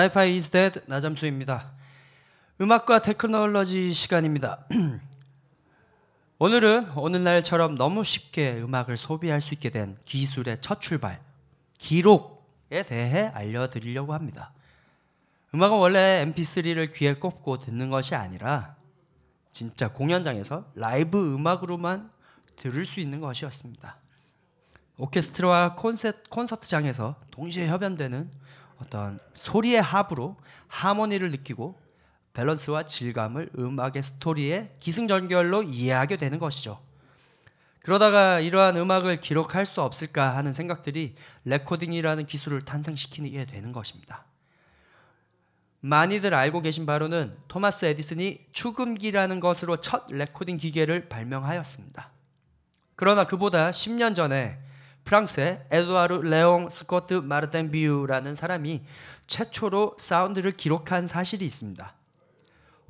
[0.00, 1.72] Sci-Fi Is Dead 나잠수입니다.
[2.58, 4.64] 음악과 테크놀로지 시간입니다.
[6.40, 11.20] 오늘은 오늘날처럼 너무 쉽게 음악을 소비할 수 있게 된 기술의 첫 출발,
[11.76, 14.54] 기록에 대해 알려드리려고 합니다.
[15.54, 18.76] 음악은 원래 MP3를 귀에 꼽고 듣는 것이 아니라
[19.52, 22.10] 진짜 공연장에서 라이브 음악으로만
[22.56, 23.98] 들을 수 있는 것이었습니다.
[24.96, 28.39] 오케스트라와 콘세, 콘서트 장에서 동시에 협연되는
[28.80, 30.36] 어떤 소리의 합으로
[30.68, 31.78] 하모니를 느끼고
[32.32, 36.80] 밸런스와 질감을 음악의 스토리의 기승전결로 이해하게 되는 것이죠.
[37.82, 41.14] 그러다가 이러한 음악을 기록할 수 없을까 하는 생각들이
[41.44, 44.24] 레코딩이라는 기술을 탄생시키게 되는 것입니다.
[45.80, 52.10] 많이들 알고 계신 바로는 토마스 에디슨이 축음기라는 것으로 첫 레코딩 기계를 발명하였습니다.
[52.96, 54.58] 그러나 그보다 10년 전에
[55.04, 58.82] 프랑스의 에드와르 레옹 스코트 마르텐비우라는 사람이
[59.26, 61.94] 최초로 사운드를 기록한 사실이 있습니다.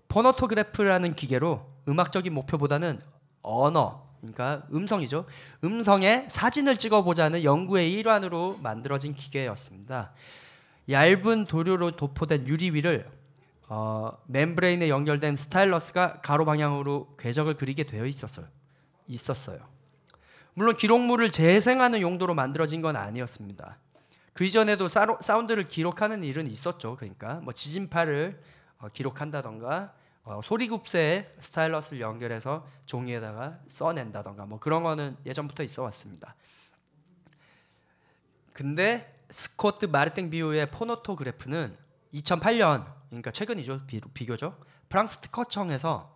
[0.09, 3.01] phonautograph라는 기계로 음악적인 목표보다는
[3.43, 5.25] 언어 그러니까 음성이죠.
[5.65, 10.13] 음성에 사진을 찍어보자는 연구의 일환으로 만들어진 기계였습니다.
[10.91, 13.11] 얇은 도료로 도포된 유리 위를
[13.69, 18.47] 어, membrane에 연결된 stylus가 가로 방향으로 궤적을 그리게 되어 있었어요.
[19.07, 19.70] 있었어요.
[20.55, 23.78] 물론 기록물을 재생하는 용도로 만들어진 건 아니었습니다.
[24.32, 26.96] 그 이전에도 사운드를 기록하는 일은 있었죠.
[26.96, 28.40] 그러니까 뭐 지진파를
[28.78, 29.92] 어, 기록한다던가
[30.24, 36.34] 어, 소리굽쇠에 stylus를 연결해서 종이에다가 써낸다던가 뭐 그런 거는 예전부터 있어 왔습니다.
[38.53, 41.76] 근데 스코트 마르팅 비오의 phonautograph는
[42.14, 46.10] 2008년 그러니까 최근이죠 비, 비교적 프랑스 특허청에서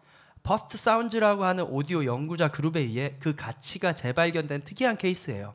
[0.45, 5.55] First Sounds라고 하는 오디오 연구자 그룹에 의해 그 가치가 재발견된 특이한 케이스예요.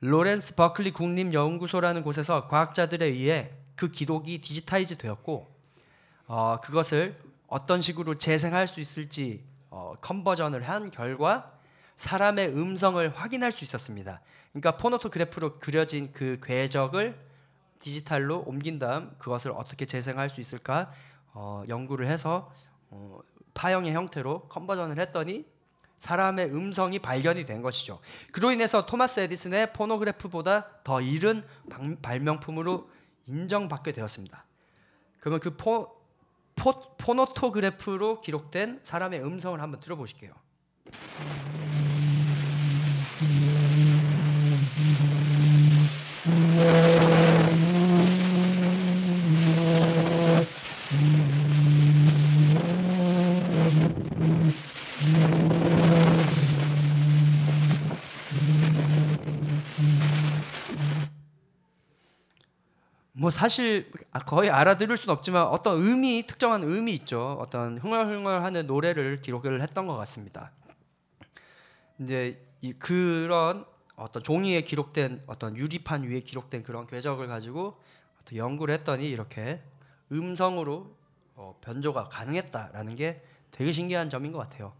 [0.00, 5.50] 로렌스 버클리 국립연구소라는 곳에서 과학자들에 의해 그 기록이 digitize 되었고
[6.26, 11.50] 어, 그것을 어떤 식으로 재생할 수 있을지 어, conversion을 한 결과
[11.96, 14.20] 사람의 음성을 확인할 수 있었습니다.
[14.52, 17.18] 그러니까 phonautograph로 그려진 그 궤적을
[17.78, 20.92] 디지털로 옮긴 다음 그것을 어떻게 재생할 수 있을까
[21.32, 22.52] 어, 연구를 해서
[22.90, 23.20] 어,
[23.54, 25.44] 파형의 형태로 conversion을 했더니
[25.98, 28.00] 사람의 음성이 발견이 된 것이죠.
[28.32, 32.90] 그로 인해서 토마스 에디슨의 phonograph보다 더 이른 방- 발명품으로
[33.26, 34.44] 인정받게 되었습니다.
[35.20, 35.96] 그러면 그 포,
[36.56, 40.32] 포, phonautograph로 기록된 사람의 음성을 한번 들어보실게요.
[63.44, 67.36] 사실 아, 거의 알아들을 수는 없지만 어떤 의미 특정한 의미 있죠.
[67.38, 70.50] 어떤 흥얼흥얼하는 노래를 기록을 했던 것 같습니다.
[71.98, 73.66] 이제 이 그런
[73.96, 77.78] 어떤 종이에 기록된 어떤 유리판 위에 기록된 그런 궤적을 가지고
[78.34, 79.60] 연구를 했더니 이렇게
[80.10, 80.96] 음성으로
[81.34, 84.72] 어, 변조가 가능했다라는 게 되게 신기한 점인 것 같아요.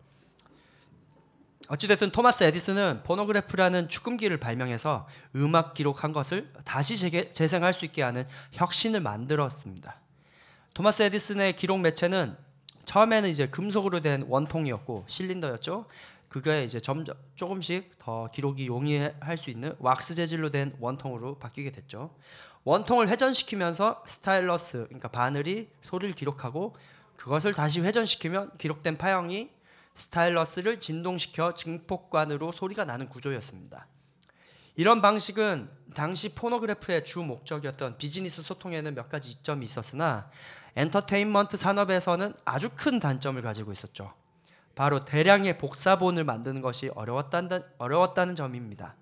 [1.68, 5.06] 어찌됐든 토마스 에디슨은 포노그래프라는 축음기를 발명해서
[5.36, 6.96] 음악 기록한 것을 다시
[7.30, 10.00] 재생할 수 있게 하는 혁신을 만들었습니다.
[10.74, 12.36] 토마스 에디슨의 기록 매체는
[12.84, 15.86] 처음에는 이제 금속으로 된 원통이었고 실린더였죠.
[16.28, 22.14] 그게 이제 점점 조금씩 더 기록이 용이할 수 있는 왁스 재질로 된 원통으로 바뀌게 됐죠.
[22.64, 26.74] 원통을 회전시키면서 스타일러스 그러니까 바늘이 소리를 기록하고
[27.16, 29.53] 그것을 다시 회전시키면 기록된 파형이
[29.94, 33.86] 스타일러스를 진동시켜 증폭관으로 소리가 나는 구조였습니다.
[34.76, 40.28] 이런 방식은 당시 phonograph의 주 목적이었던 비즈니스 소통에는 몇 가지 이점이 있었으나
[40.74, 44.12] 엔터테인먼트 산업에서는 아주 큰 단점을 가지고 있었죠.
[44.74, 48.96] 바로 대량의 복사본을 만드는 것이 어려웠다는, 어려웠다는 점입니다.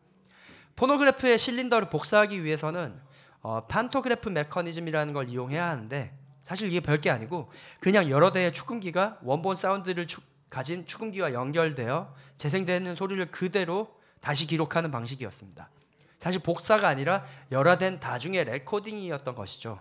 [0.76, 3.01] phonograph의 실린더를 복사하기 위해서는
[3.40, 9.57] 어, pantograph 메커니즘이라는 걸 이용해야 하는데 사실 이게 별게 아니고 그냥 여러 대의 축음기가 원본
[9.57, 10.22] 사운드를 축-
[10.53, 13.88] 가진 축음기와 연결되어 재생되는 소리를 그대로
[14.20, 15.70] 다시 기록하는 방식이었습니다.
[16.18, 19.80] 사실 복사가 아니라 열화된 다중의 레코딩이었던 것이죠.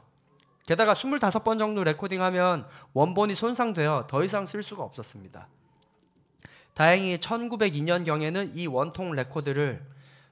[0.66, 5.50] 게다가 25번 정도 레코딩하면 원본이 손상되어 더 이상 쓸 수가 없었습니다.
[6.74, 9.86] 다행히 1902년 경에는 이 원통 레코드를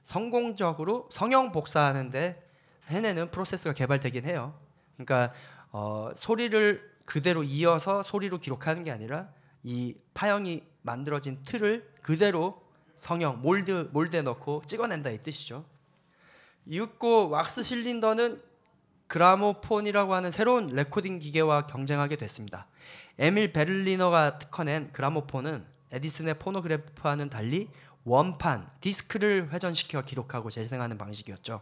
[0.04, 2.42] 성공적으로 성형 복사하는데
[2.86, 4.54] 해내는 프로세스가 개발되긴 해요.
[4.96, 5.34] 그러니까
[5.70, 9.28] 어, 소리를 그대로 이어서 소리로 기록하는 게 아니라
[9.62, 12.62] 이 파형이 만들어진 틀을 그대로
[12.96, 15.64] 성형 몰드 몰드에 넣고 찍어낸다 이 뜻이죠.
[16.66, 18.42] 이윽고 왁스 실린더는
[19.08, 22.66] gramophone이라고 하는 새로운 레코딩 기계와 경쟁하게 됐습니다.
[23.18, 27.68] 에밀 베를리너가 특허낸 gramophone은 에디슨의 phonograph와는 달리
[28.04, 31.60] 원판 디스크를 회전시켜 기록하고 재생하는 방식이었죠.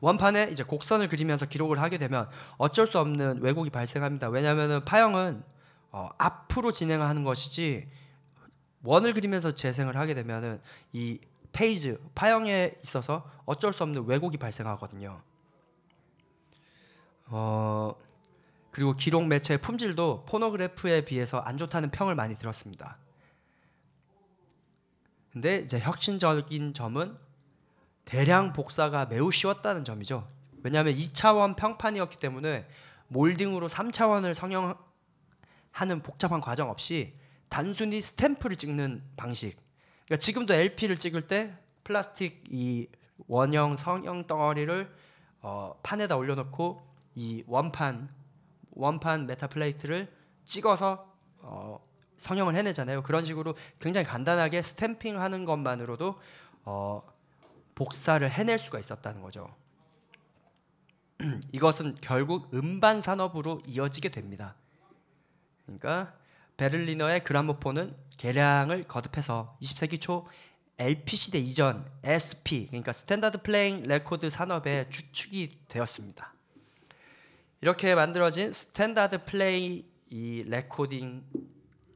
[0.00, 4.28] 원판에 이제 곡선을 그리면서 기록을 하게 되면 어쩔 수 없는 왜곡이 발생합니다.
[4.28, 5.42] 왜냐하면 파형은
[5.92, 7.86] 어, 앞으로 진행하는 것이지
[8.82, 10.60] 원을 그리면서 재생을 하게 되면은
[10.92, 11.20] 이
[11.52, 15.20] 페이지 파형에 있어서 어쩔 수 없는 왜곡이 발생하거든요.
[17.26, 17.94] 어
[18.70, 22.96] 그리고 기록 매체의 품질도 포노그래프에 비해서 안 좋다는 평을 많이 들었습니다.
[25.30, 27.16] 근데 이제 혁신적인 점은
[28.04, 30.26] 대량 복사가 매우 쉬웠다는 점이죠.
[30.62, 32.66] 왜냐하면 2차원 평판이었기 때문에
[33.08, 34.76] 몰딩으로 3차원을 성형
[35.72, 37.14] 하는 복잡한 과정 없이
[37.48, 39.58] 단순히 스탬프를 찍는 방식.
[40.06, 41.54] 그러니까 지금도 LP를 찍을 때
[41.84, 42.88] 플라스틱 이
[43.26, 44.94] 원형 성형 덩어리를
[45.42, 48.08] 어, 판에다 올려놓고 이 원판
[48.70, 50.10] 원판 metal plate를
[50.44, 51.84] 찍어서 어,
[52.16, 53.02] 성형을 해내잖아요.
[53.02, 56.20] 그런 식으로 굉장히 간단하게 stamping하는 것만으로도
[56.64, 57.02] 어,
[57.74, 59.54] 복사를 해낼 수가 있었다는 거죠.
[61.52, 64.54] 이것은 결국 음반 산업으로 이어지게 됩니다.
[65.64, 66.14] 그러니까
[66.56, 70.26] 베를리너의 gramophone은 개량을 거듭해서 20세기 초
[70.78, 76.32] LP 시대 이전 SP 그러니까 standard playing record 산업의 주축이 되었습니다.
[77.60, 81.24] 이렇게 만들어진 standard play 이 레코딩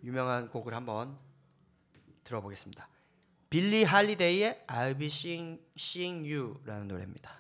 [0.05, 1.19] 유명한 곡을 한번
[2.25, 2.89] 들어보겠습니다.
[3.51, 7.31] 빌리 할리데이의 I'll Be Seeing, Seeing You라는 노래입니다.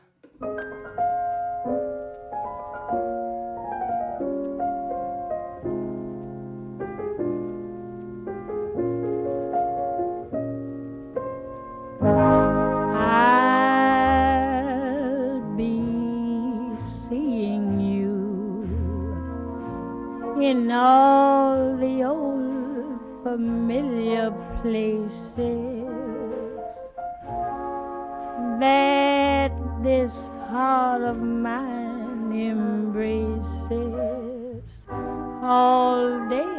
[20.56, 24.30] In all the old familiar
[24.62, 25.90] places.
[28.64, 29.52] That
[29.82, 30.14] this
[30.48, 33.04] heart of mine embraces
[35.42, 36.55] all day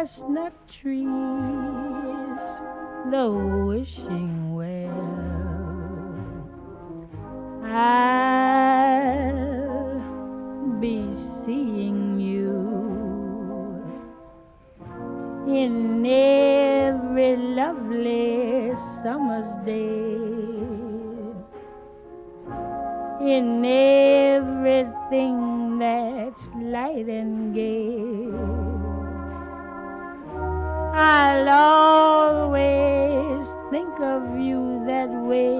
[0.00, 1.06] chestnut trees,
[3.10, 3.26] the
[3.66, 5.20] wishing well.
[7.64, 8.40] I'll
[10.80, 11.04] be
[11.44, 12.56] seeing you
[15.46, 18.72] in every lovely
[19.02, 20.16] summer's day,
[23.36, 25.36] in everything
[25.78, 28.09] that's light and gay.
[31.02, 35.56] I'll always think of you that way.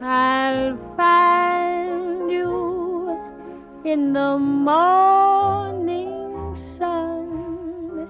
[0.00, 3.20] I'll find you
[3.84, 6.16] in the morning
[6.78, 8.08] sun.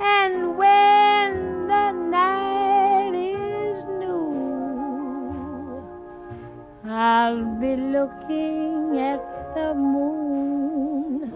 [0.00, 5.84] And when the night is new,
[6.88, 9.20] I'll be looking at
[9.54, 11.30] the moon,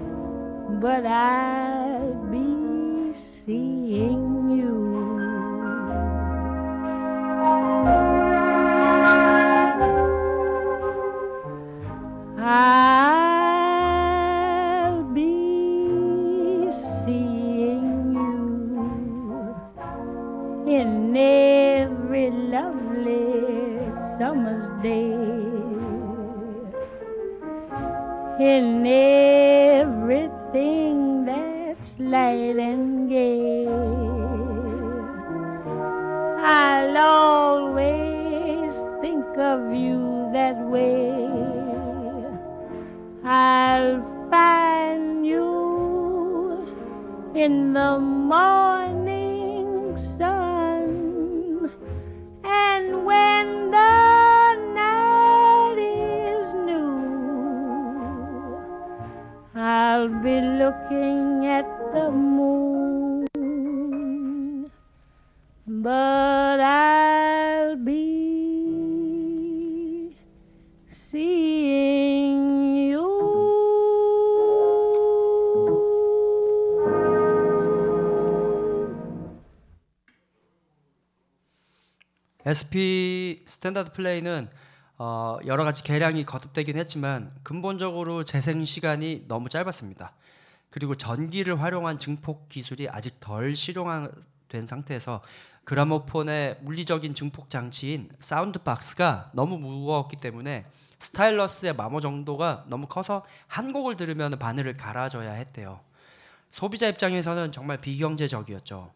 [0.80, 1.93] but be
[3.47, 4.72] seeing you.
[12.47, 13.45] I'll
[15.12, 16.70] be
[17.05, 19.55] seeing you
[20.66, 25.12] in every lovely summer's day,
[28.40, 29.23] in everything
[40.74, 41.14] way.
[43.24, 46.66] I'll find you
[47.34, 47.98] in the
[48.34, 49.68] morning
[50.18, 51.70] sun.
[52.42, 53.46] And when
[53.76, 54.00] the
[54.82, 56.94] night is new,
[59.54, 63.26] I'll be looking at the moon.
[65.66, 66.34] But
[82.55, 84.48] SP standard play는
[84.96, 90.12] 어, 여러 가지 개량이 거듭되긴 했지만 근본적으로 재생 시간이 너무 짧았습니다.
[90.70, 95.22] 그리고 전기를 활용한 증폭 기술이 아직 덜 실용화된 상태에서
[95.64, 100.66] gramophone의 물리적인 증폭 장치인 사운드 박스가 너무 무거웠기 때문에
[100.98, 105.80] stylus의 마모 정도가 너무 커서 한 곡을 들으면 바늘을 갈아줘야 했대요.
[106.50, 108.92] 소비자 입장에서는 정말 비경제적이었죠.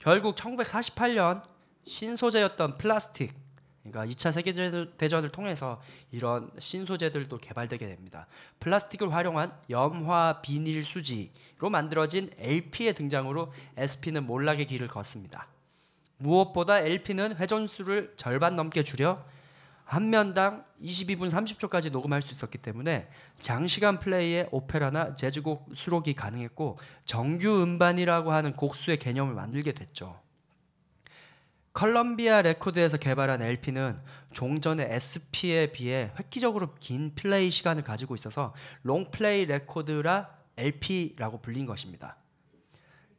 [0.00, 1.42] 결국 1948년
[1.86, 3.34] 신소재였던 플라스틱,
[3.82, 5.80] 그러니까 2차 세계 대전을 통해서
[6.12, 8.26] 이런 신소재들도 개발되게 됩니다.
[8.60, 15.48] 플라스틱을 활용한 염화 비닐 수지로 만들어진 LP의 등장으로 SP는 몰락의 길을 걷습니다.
[16.18, 19.24] 무엇보다 LP는 회전수를 절반 넘게 줄여
[19.84, 23.08] 한 면당 22분 30초까지 녹음할 수 있었기 때문에
[23.40, 30.20] 장시간 플레이에 오페라나 재즈곡 수록이 가능했고 정규 음반이라고 하는 곡수의 개념을 만들게 됐죠.
[31.72, 34.00] 컬럼비아 레코드에서 개발한 LP는
[34.32, 42.16] 종전의 SP에 비해 획기적으로 긴 플레이 시간을 가지고 있어서 long play record라 LP라고 불린 것입니다.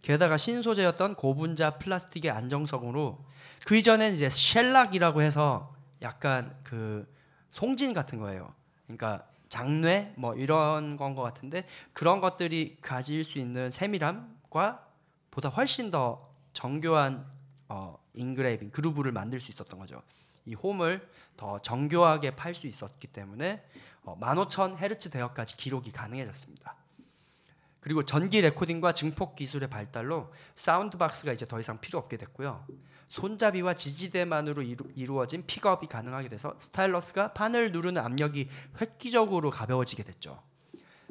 [0.02, 3.24] 게다가 신소재였던 고분자 플라스틱의 안정성으로
[3.66, 7.08] 그 이전엔 이제 셸락이라고 해서 약간 그
[7.52, 8.54] 송진 같은 거예요.
[8.88, 14.88] 그러니까 장뇌 뭐 이런 건 것 같은데 그런 것들이 가질 수 있는 세밀함과
[15.30, 17.26] 보다 훨씬 더 정교한
[17.72, 20.02] 어, engraving groove를 만들 수 있었던 거죠.
[20.46, 21.08] 이 홈을
[21.38, 23.64] 더 정교하게 팔 수 있었기 때문에
[24.04, 26.76] 어, 15,000헤르츠 대역까지 기록이 가능해졌습니다.
[27.80, 32.66] 그리고 전기 레코딩과 증폭 기술의 발달로 사운드 박스가 이제 더 이상 필요 없게 됐고요.
[33.08, 38.50] 손잡이와 지지대만으로 이루, 어진 픽업이 가능하게 돼서 stylus가 판을 누르는 압력이
[38.82, 40.42] 획기적으로 가벼워지게 됐죠.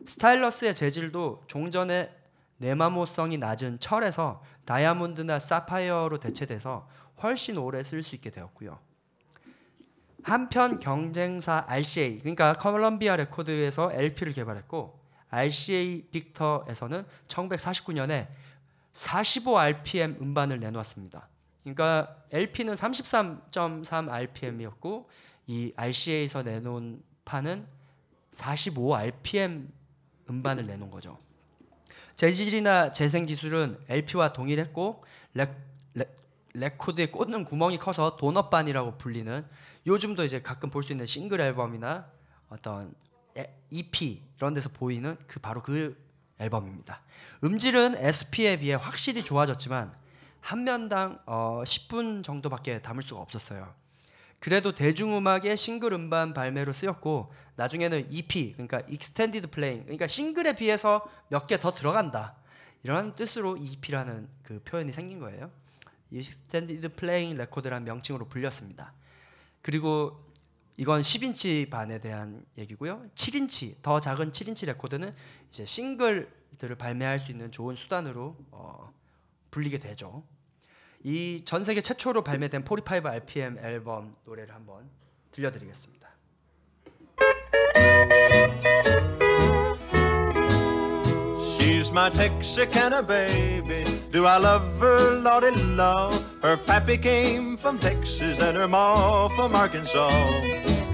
[0.05, 2.21] stylus의 재질도 종전의
[2.59, 6.89] 내마모성이 낮은 철에서 다이아몬드나 사파이어로 대체돼서
[7.21, 8.79] 훨씬 오래 쓸 수 있게 되었고요.
[10.23, 14.97] 한편 경쟁사 RCA 그러니까 컬럼비아 레코드에서 LP를 개발했고
[15.31, 18.29] RCA 빅터에서는 1949년에
[18.93, 21.29] 45 RPM 음반을 내놓았습니다.
[21.65, 25.11] 그러니까 LP는 33.3 RPM이었고
[25.49, 27.67] 이 RCA에서 내놓은 판은
[28.31, 29.69] 45 RPM
[30.29, 31.19] 음반을 내놓은 거죠.
[32.21, 35.03] 재질이나 재생 기술은 LP와 동일했고
[35.33, 35.51] 레,
[35.95, 36.05] 레,
[36.53, 39.43] 레코드에 꽂는 구멍이 커서 도넛반이라고 불리는
[39.87, 42.11] 요즘도 이제 가끔 볼 수 있는 싱글 앨범이나
[42.51, 42.93] 어떤
[43.71, 45.97] EP 이런 데서 보이는 그 바로 그
[46.39, 47.01] 앨범입니다.
[47.43, 49.91] 음질은 SP에 비해 확실히 좋아졌지만
[50.43, 53.73] 한 면당 어, 10분 정도밖에 담을 수가 없었어요.
[54.41, 61.47] 그래도 대중음악의 싱글 음반 발매로 쓰였고 나중에는 EP 그러니까 extended playing 그러니까 싱글에 비해서 몇
[61.47, 62.37] 개 더 들어간다
[62.83, 65.51] 이런 뜻으로 EP라는 그 표현이 생긴 거예요.
[66.11, 68.95] extended playing record라는 명칭으로 불렸습니다.
[69.63, 70.25] 그리고
[70.79, 73.05] 이건 10인치 반에 대한 얘기고요.
[73.15, 75.15] 7인치 더 작은 7인치 레코드는
[75.51, 78.91] 이제 싱글들을 발매할 수 있는 좋은 수단으로 어,
[79.51, 80.25] 불리게 되죠.
[81.04, 84.90] 이 전 세계 최초로 발매된 45 RPM 앨범 노래를 한번
[85.32, 86.10] 들려드리겠습니다.
[91.58, 93.84] She's my Texarkana baby.
[94.12, 95.12] Do I love her?
[95.22, 96.24] Lordy love.
[96.42, 100.42] Her pappy came from Texas and her ma from Arkansas.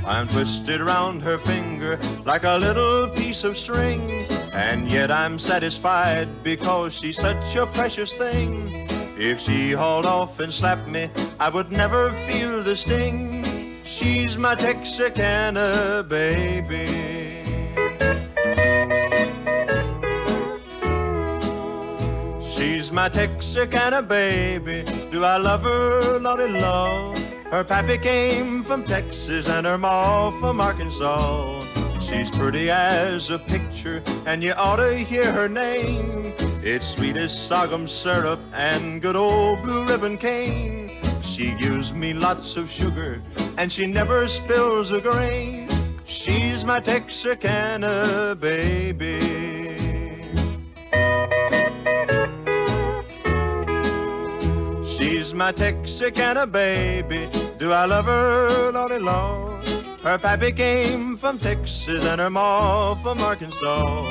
[0.05, 4.25] I'm twisted around her finger like a little piece of string.
[4.53, 8.84] And yet I'm satisfied because she's such a precious thing.
[9.18, 11.08] If she hauled off and slapped me,
[11.40, 13.80] I would never feel the sting.
[13.82, 16.86] She's my Texicana baby.
[22.46, 24.84] She's my Texicana baby.
[25.10, 26.18] Do I love her?
[26.18, 27.16] Lordy love.
[27.50, 31.85] Her pappy came from Texas and her ma from Arkansas.
[32.06, 36.32] She's pretty as a picture, and you ought to hear her name.
[36.62, 40.88] It's sweet as sorghum syrup and good old blue ribbon cane.
[41.20, 43.20] She gives me lots of sugar,
[43.58, 45.68] and she never spills a grain.
[46.06, 49.18] She's my Texarkana baby.
[54.86, 57.28] She's my Texarkana baby.
[57.58, 58.70] Do I love her?
[58.70, 59.55] Lordy Lord.
[60.06, 64.04] Her pappy came from Texas and her ma from Arkansas.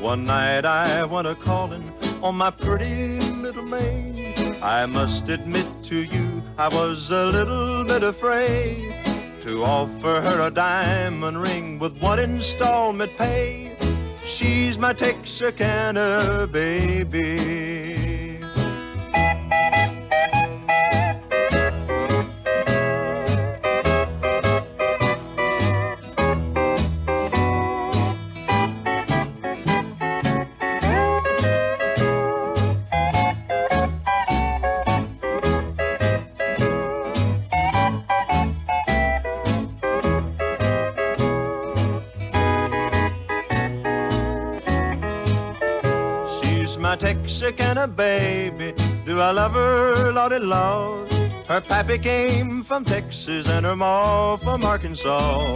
[0.00, 4.36] One night I went a calling on my pretty little maid.
[4.62, 8.94] I must admit to you, I was a little bit afraid
[9.40, 13.76] to offer her a diamond ring with one installment paid.
[14.24, 18.01] She's my Texarkana baby.
[47.22, 48.72] My Texarkana baby.
[49.06, 50.10] Do I love her?
[50.10, 51.12] Lordy Lord.
[51.46, 55.54] Her pappy came from Texas and her ma from Arkansas.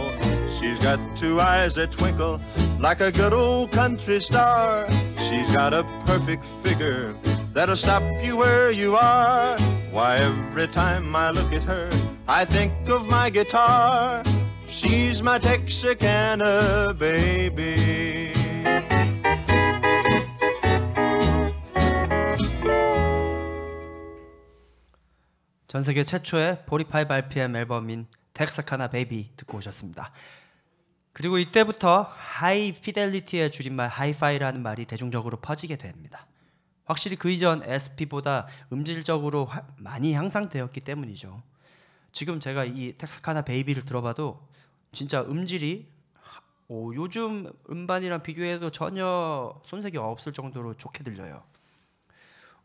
[0.57, 2.39] She's got two eyes that twinkle
[2.79, 4.89] like a good old country star.
[5.27, 7.13] She's got a perfect figure
[7.53, 9.59] that'll stop you where you are.
[9.91, 11.89] Why, every time I look at her,
[12.29, 14.23] I think of my guitar.
[14.69, 18.36] She's my Texarkana baby.
[25.67, 30.11] 전 세계 최초의 45 RPM 앨범인 Texarkana Baby 듣고 오셨습니다.
[31.11, 36.27] 그리고 이때부터 high fidelity의 줄임말 하이파이라는 말이 대중적으로 퍼지게 됩니다.
[36.85, 41.41] 확실히 그 이전 SP보다 음질적으로 화- 많이 향상되었기 때문이죠.
[42.13, 44.47] 지금 제가 이 Texarkana Baby를 들어봐도
[44.93, 45.85] 진짜 음질이
[46.21, 51.43] 하- 오, 요즘 음반이랑 비교해도 전혀 손색이 없을 정도로 좋게 들려요.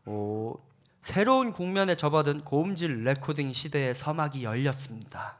[0.05, 0.57] 오,
[1.03, 5.35] 새로운 국면에 접어든 고음질 레코딩 시대의 서막이 열렸습니다.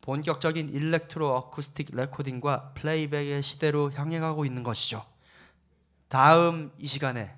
[0.00, 5.04] 본격적인 electro acoustic recording과 playback의 시대로 향해 가고 있는 것이죠.
[6.06, 7.34] 다음 이 시간에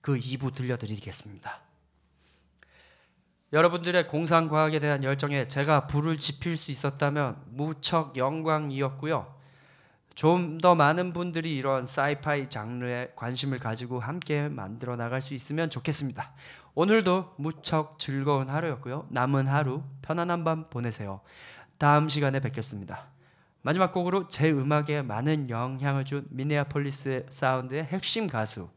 [0.00, 1.60] 그 2부 들려드리겠습니다.
[3.52, 9.35] 여러분들의 공상과학에 대한 열정에 제가 불을 지필 수 있었다면 무척 영광이었고요.
[10.16, 16.32] 좀 더 많은 분들이 이런 sci-fi 장르에 관심을 가지고 함께 만들어 나갈 수 있으면 좋겠습니다.
[16.74, 19.06] 오늘도 무척 즐거운 하루였고요.
[19.10, 21.20] 남은 하루 편안한 밤 보내세요.
[21.76, 23.08] 다음 시간에 뵙겠습니다.
[23.60, 28.70] 마지막 곡으로 제 음악에 많은 영향을 준 Minneapolis sound의 핵심 가수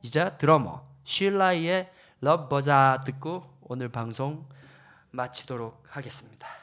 [0.00, 1.90] 이자 드러머 Sheila
[2.22, 4.46] E의 Love Bizarre 듣고 오늘 방송
[5.10, 6.55] 마치도록 하겠습니다.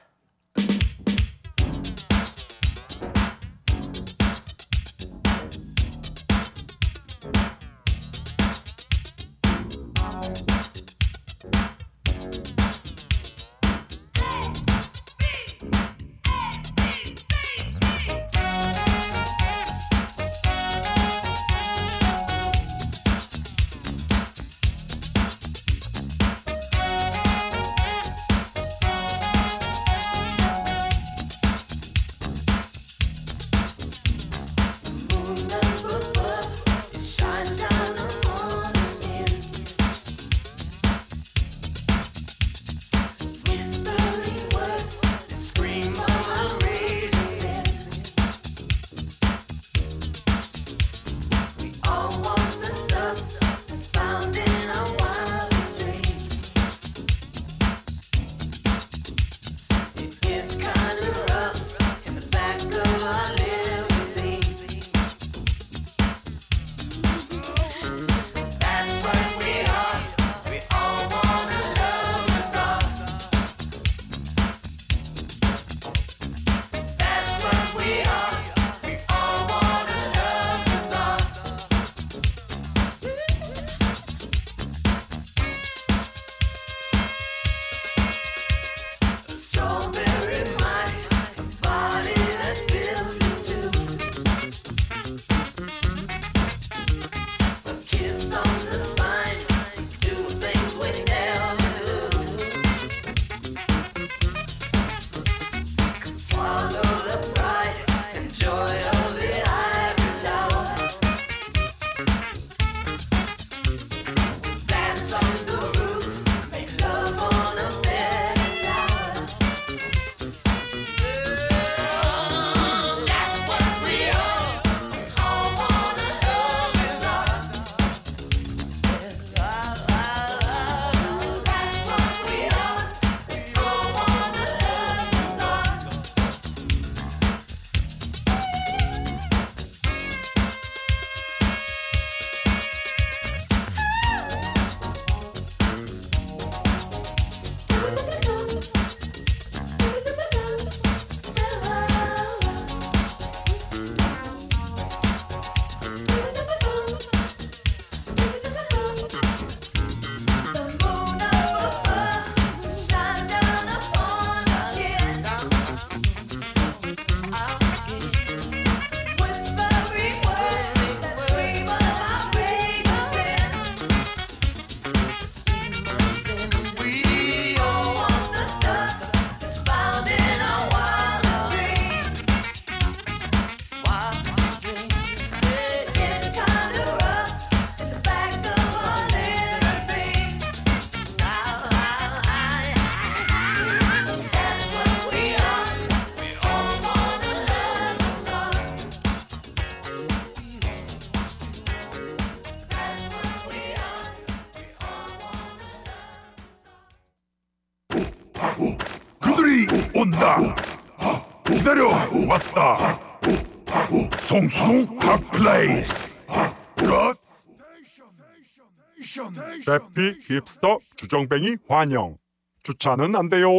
[220.21, 222.17] 힙스터 주정뱅이 환영.
[222.63, 223.49] 주차는 안 돼요.